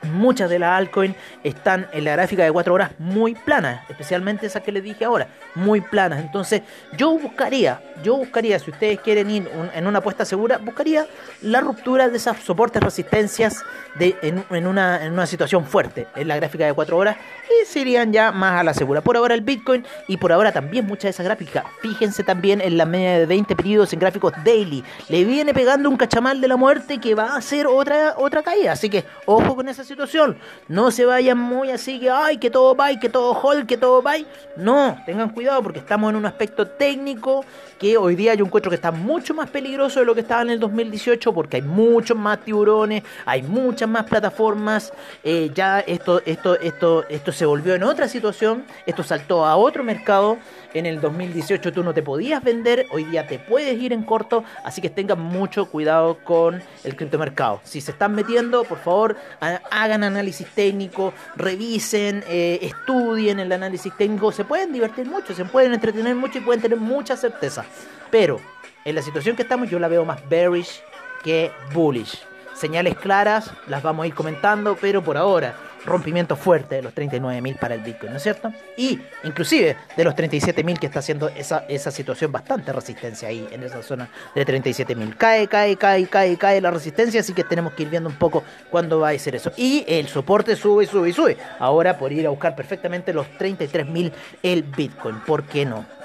Muchas 0.02 0.48
de 0.48 0.60
las 0.60 0.78
altcoins 0.78 1.16
están 1.42 1.88
en 1.92 2.04
la 2.04 2.12
gráfica 2.12 2.44
de 2.44 2.52
4 2.52 2.72
horas 2.72 2.92
muy 2.98 3.34
planas, 3.34 3.80
especialmente 3.88 4.46
esas 4.46 4.62
que 4.62 4.70
les 4.70 4.84
dije 4.84 5.04
ahora, 5.04 5.26
muy 5.58 5.82
planas. 5.82 6.20
Entonces, 6.20 6.62
yo 6.96 7.18
buscaría, 7.18 7.82
yo 8.02 8.16
buscaría, 8.16 8.58
si 8.58 8.70
ustedes 8.70 9.00
quieren 9.00 9.30
ir 9.30 9.50
en 9.74 9.86
una 9.86 9.98
apuesta 9.98 10.24
segura, 10.24 10.58
buscaría 10.58 11.06
la 11.42 11.60
ruptura 11.60 12.08
de 12.08 12.16
esas 12.16 12.38
soportes 12.40 12.82
resistencias 12.82 13.64
de, 13.98 14.16
en, 14.22 14.66
una, 14.66 15.04
en 15.04 15.12
una 15.12 15.26
situación 15.26 15.66
fuerte 15.66 16.06
en 16.16 16.28
la 16.28 16.36
gráfica 16.36 16.64
de 16.64 16.72
4 16.72 16.96
horas 16.96 17.16
y 17.48 17.66
se 17.66 17.80
irían 17.80 18.12
ya 18.12 18.32
más 18.32 18.60
a 18.60 18.64
la 18.64 18.72
segura. 18.72 19.02
Por 19.02 19.16
ahora 19.16 19.34
el 19.34 19.42
Bitcoin 19.42 19.84
y 20.06 20.16
por 20.16 20.32
ahora 20.32 20.52
también 20.52 20.86
muchas 20.86 21.04
de 21.04 21.10
esas 21.10 21.26
gráficas. 21.26 21.64
Fíjense 21.82 22.22
también 22.22 22.60
en 22.60 22.78
la 22.78 22.86
media 22.86 23.18
de 23.18 23.26
20 23.26 23.54
periodos 23.56 23.92
en 23.92 23.98
gráficos 23.98 24.32
daily. 24.44 24.82
Le 25.08 25.24
viene 25.24 25.52
pegando 25.52 25.90
un 25.90 25.96
cachamal 25.96 26.40
de 26.40 26.48
la 26.48 26.56
muerte 26.56 26.98
que 26.98 27.14
va 27.14 27.36
a 27.36 27.40
ser 27.42 27.66
otra, 27.66 28.14
otra 28.16 28.42
caída. 28.42 28.72
Así 28.72 28.88
que 28.88 29.04
ojo 29.26 29.54
con 29.54 29.68
esa 29.68 29.82
situación 29.82 29.98
situación. 29.98 30.38
No 30.68 30.90
se 30.90 31.04
vayan 31.04 31.38
muy 31.38 31.70
así 31.70 31.98
que, 31.98 32.10
ay, 32.10 32.38
que 32.38 32.50
todo 32.50 32.76
va, 32.76 32.94
que 32.98 33.08
todo 33.08 33.32
hold, 33.32 33.66
que 33.66 33.76
todo 33.76 34.00
va. 34.00 34.14
No, 34.56 34.96
tengan 35.04 35.30
cuidado 35.30 35.47
porque 35.62 35.78
estamos 35.78 36.10
en 36.10 36.16
un 36.16 36.26
aspecto 36.26 36.66
técnico 36.66 37.44
que 37.78 37.96
hoy 37.96 38.14
día 38.16 38.34
yo 38.34 38.44
encuentro 38.44 38.70
que 38.70 38.76
está 38.76 38.90
mucho 38.90 39.34
más 39.34 39.48
peligroso 39.50 40.00
de 40.00 40.06
lo 40.06 40.14
que 40.14 40.20
estaba 40.20 40.42
en 40.42 40.50
el 40.50 40.60
2018 40.60 41.32
porque 41.32 41.56
hay 41.56 41.62
muchos 41.62 42.16
más 42.16 42.40
tiburones, 42.40 43.02
hay 43.24 43.42
muchas 43.42 43.88
más 43.88 44.04
plataformas. 44.04 44.92
Eh, 45.24 45.50
ya 45.54 45.80
esto, 45.80 46.20
esto, 46.26 46.58
esto, 46.60 47.04
esto 47.08 47.32
se 47.32 47.46
volvió 47.46 47.74
en 47.74 47.82
otra 47.82 48.08
situación, 48.08 48.64
esto 48.86 49.02
saltó 49.02 49.44
a 49.44 49.56
otro 49.56 49.82
mercado. 49.82 50.38
En 50.74 50.84
el 50.84 51.00
2018 51.00 51.72
tú 51.72 51.82
no 51.82 51.94
te 51.94 52.02
podías 52.02 52.42
vender, 52.44 52.86
hoy 52.90 53.04
día 53.04 53.26
te 53.26 53.38
puedes 53.38 53.80
ir 53.80 53.94
en 53.94 54.02
corto, 54.02 54.44
así 54.64 54.82
que 54.82 54.90
tengan 54.90 55.18
mucho 55.18 55.70
cuidado 55.70 56.18
con 56.24 56.62
el 56.84 56.94
criptomercado. 56.94 57.60
Si 57.64 57.80
se 57.80 57.92
están 57.92 58.14
metiendo, 58.14 58.64
por 58.64 58.78
favor, 58.78 59.16
hagan 59.40 60.04
análisis 60.04 60.46
técnico, 60.48 61.14
revisen, 61.36 62.22
eh, 62.28 62.58
estudien 62.60 63.40
el 63.40 63.50
análisis 63.50 63.96
técnico, 63.96 64.30
se 64.30 64.44
pueden 64.44 64.70
divertir 64.70 65.06
mucho, 65.06 65.34
se 65.34 65.46
pueden 65.46 65.72
entretener 65.72 66.14
mucho 66.14 66.38
y 66.38 66.42
pueden 66.42 66.60
tener 66.60 66.78
mucha 66.78 67.16
certeza. 67.16 67.64
Pero 68.10 68.38
en 68.84 68.94
la 68.94 69.00
situación 69.00 69.36
que 69.36 69.42
estamos 69.42 69.70
yo 69.70 69.78
la 69.78 69.88
veo 69.88 70.04
más 70.04 70.28
bearish 70.28 70.82
que 71.24 71.50
bullish. 71.72 72.22
Señales 72.54 72.96
claras 72.96 73.52
las 73.68 73.82
vamos 73.82 74.04
a 74.04 74.06
ir 74.08 74.14
comentando, 74.14 74.76
pero 74.78 75.02
por 75.02 75.16
ahora 75.16 75.54
rompimiento 75.84 76.36
fuerte 76.36 76.76
de 76.76 76.82
los 76.82 76.94
39.000 76.94 77.58
para 77.58 77.74
el 77.74 77.80
Bitcoin, 77.80 78.12
¿no 78.12 78.16
es 78.16 78.22
cierto? 78.22 78.52
Y 78.76 79.00
inclusive 79.24 79.76
de 79.96 80.04
los 80.04 80.14
37.000 80.14 80.78
que 80.78 80.86
está 80.86 81.00
haciendo 81.00 81.28
esa, 81.28 81.64
esa 81.68 81.90
situación 81.90 82.32
bastante 82.32 82.72
resistencia 82.72 83.28
ahí 83.28 83.46
en 83.50 83.62
esa 83.62 83.82
zona 83.82 84.08
de 84.34 84.46
37.000. 84.46 85.16
Cae, 85.16 85.48
cae, 85.48 85.76
cae, 85.76 86.06
cae, 86.06 86.36
cae 86.36 86.60
la 86.60 86.70
resistencia, 86.70 87.20
así 87.20 87.32
que 87.32 87.44
tenemos 87.44 87.72
que 87.72 87.82
ir 87.84 87.90
viendo 87.90 88.08
un 88.08 88.16
poco 88.16 88.44
cuándo 88.70 89.00
va 89.00 89.10
a 89.10 89.18
ser 89.18 89.34
eso. 89.34 89.52
Y 89.56 89.84
el 89.86 90.08
soporte 90.08 90.56
sube, 90.56 90.86
sube 90.86 91.12
sube. 91.12 91.36
Ahora 91.58 91.98
por 91.98 92.12
ir 92.12 92.26
a 92.26 92.30
buscar 92.30 92.54
perfectamente 92.54 93.12
los 93.12 93.26
33.000 93.38 94.12
el 94.42 94.62
Bitcoin, 94.62 95.20
¿por 95.20 95.44
qué 95.44 95.64
no? 95.64 95.97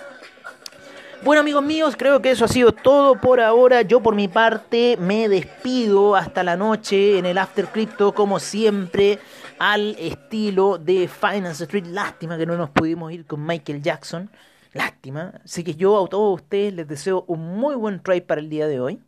Bueno 1.24 1.40
amigos 1.40 1.64
míos, 1.64 1.96
creo 1.98 2.22
que 2.22 2.32
eso 2.32 2.44
ha 2.44 2.50
sido 2.50 2.74
todo 2.74 3.16
por 3.16 3.40
ahora. 3.40 3.82
Yo 3.82 4.02
por 4.02 4.14
mi 4.14 4.28
parte 4.28 4.98
me 5.00 5.30
despido 5.30 6.18
hasta 6.18 6.44
la 6.44 6.58
noche 6.58 7.18
en 7.18 7.26
el 7.26 7.38
After 7.38 7.68
Crypto 7.68 8.14
como 8.14 8.42
siempre 8.42 9.20
al 9.58 9.96
estilo 9.98 10.78
de 10.78 11.08
Finance 11.08 11.64
Street. 11.64 11.86
Lástima 11.86 12.38
que 12.38 12.46
no 12.46 12.58
nos 12.58 12.72
pudimos 12.72 13.14
ir 13.14 13.26
con 13.26 13.46
Michael 13.46 13.82
Jackson. 13.82 14.30
Lástima. 14.74 15.36
Así 15.46 15.64
que 15.64 15.76
yo 15.76 16.04
a 16.04 16.10
todos 16.10 16.42
ustedes 16.42 16.74
les 16.74 16.90
deseo 16.90 17.24
un 17.28 17.58
muy 17.58 17.76
buen 17.76 18.02
trade 18.02 18.24
para 18.24 18.42
el 18.42 18.50
día 18.50 18.68
de 18.68 18.82
hoy. 18.82 19.00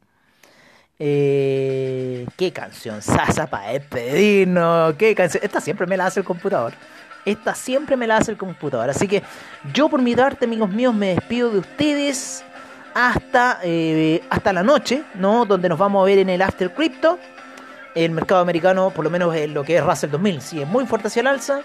Eh, 0.97 2.25
qué 2.37 2.53
canción, 2.53 3.01
Sasa 3.01 3.47
para 3.47 3.71
despedirnos. 3.73 4.95
Qué 4.95 5.13
canción. 5.15 5.43
Esta 5.43 5.59
siempre 5.59 5.85
me 5.85 5.97
la 5.97 6.05
hace 6.05 6.21
el 6.21 6.25
computador. 6.25 6.75
Esta 7.25 7.55
siempre 7.55 7.97
me 7.97 8.07
la 8.07 8.17
hace 8.17 8.31
el 8.31 8.37
computador. 8.37 8.89
Así 8.89 9.07
que 9.07 9.23
yo 9.73 9.89
por 9.89 10.01
mi 10.01 10.15
parte, 10.15 10.45
amigos 10.45 10.69
míos, 10.69 10.93
me 10.93 11.15
despido 11.15 11.49
de 11.49 11.59
ustedes 11.59 12.43
hasta, 12.93 13.59
eh, 13.63 14.23
hasta 14.29 14.53
la 14.53 14.63
noche, 14.63 15.03
¿no? 15.15 15.45
Donde 15.45 15.67
nos 15.67 15.77
vamos 15.77 16.01
a 16.01 16.05
ver 16.05 16.19
en 16.19 16.29
el 16.29 16.41
After 16.41 16.73
Crypto. 16.73 17.19
El 17.95 18.11
mercado 18.11 18.41
americano, 18.41 18.91
por 18.91 19.03
lo 19.03 19.09
menos 19.09 19.35
en 19.35 19.53
lo 19.53 19.63
que 19.63 19.77
es 19.77 19.83
Russell 19.83 20.11
2000, 20.11 20.41
sigue 20.41 20.65
muy 20.65 20.85
fuerte 20.85 21.07
hacia 21.07 21.21
el 21.21 21.27
alza. 21.27 21.61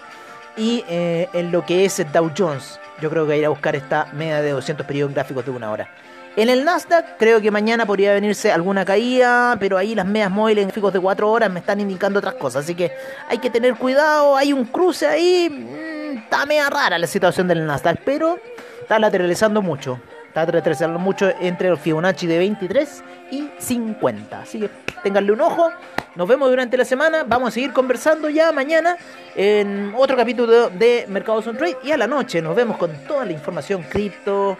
Y 0.57 0.83
eh, 0.89 1.29
en 1.33 1.51
lo 1.51 1.65
que 1.65 1.85
es 1.85 2.03
Dow 2.11 2.31
Jones, 2.37 2.79
yo 3.01 3.09
creo 3.09 3.25
que 3.27 3.37
ir 3.37 3.45
a 3.45 3.49
buscar 3.49 3.75
esta 3.75 4.07
media 4.13 4.41
de 4.41 4.51
200 4.51 4.85
periodos 4.85 5.13
gráficos 5.13 5.45
de 5.45 5.51
una 5.51 5.71
hora. 5.71 5.89
En 6.37 6.49
el 6.49 6.63
Nasdaq 6.63 7.17
creo 7.17 7.41
que 7.41 7.51
mañana 7.51 7.85
podría 7.85 8.13
venirse 8.13 8.53
alguna 8.53 8.85
caída, 8.85 9.57
pero 9.59 9.77
ahí 9.77 9.95
las 9.95 10.05
medias 10.05 10.31
móviles 10.31 10.61
en 10.61 10.69
gráficos 10.69 10.93
de 10.93 10.99
4 11.01 11.29
horas 11.29 11.51
me 11.51 11.59
están 11.59 11.81
indicando 11.81 12.19
otras 12.19 12.35
cosas, 12.35 12.63
así 12.63 12.73
que 12.73 12.89
hay 13.27 13.39
que 13.39 13.49
tener 13.49 13.75
cuidado, 13.75 14.37
hay 14.37 14.53
un 14.53 14.63
cruce 14.63 15.07
ahí, 15.07 15.49
mm, 15.49 16.19
está 16.19 16.45
media 16.45 16.69
rara 16.69 16.97
la 16.97 17.07
situación 17.07 17.49
del 17.49 17.65
Nasdaq, 17.65 17.99
pero 18.05 18.39
está 18.81 18.97
lateralizando 18.97 19.61
mucho, 19.61 19.99
está 20.25 20.45
lateralizando 20.45 20.99
mucho 20.99 21.33
entre 21.41 21.67
el 21.67 21.77
Fibonacci 21.77 22.27
de 22.27 22.37
23 22.37 23.03
y 23.31 23.49
50, 23.57 24.39
así 24.39 24.61
que 24.61 24.69
tenganle 25.03 25.33
un 25.33 25.41
ojo, 25.41 25.69
nos 26.15 26.29
vemos 26.29 26.49
durante 26.49 26.77
la 26.77 26.85
semana, 26.85 27.25
vamos 27.27 27.49
a 27.49 27.51
seguir 27.51 27.73
conversando 27.73 28.29
ya 28.29 28.53
mañana 28.53 28.95
en 29.35 29.93
otro 29.97 30.15
capítulo 30.15 30.69
de 30.69 31.05
Mercados 31.09 31.45
on 31.47 31.57
Trade 31.57 31.77
y 31.83 31.91
a 31.91 31.97
la 31.97 32.07
noche 32.07 32.41
nos 32.41 32.55
vemos 32.55 32.77
con 32.77 32.93
toda 33.05 33.25
la 33.25 33.33
información 33.33 33.83
cripto 33.83 34.57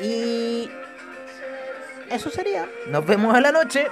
y 0.00 0.68
eso 2.10 2.30
sería. 2.30 2.68
Nos 2.88 3.04
vemos 3.06 3.34
a 3.34 3.40
la 3.40 3.52
noche. 3.52 3.86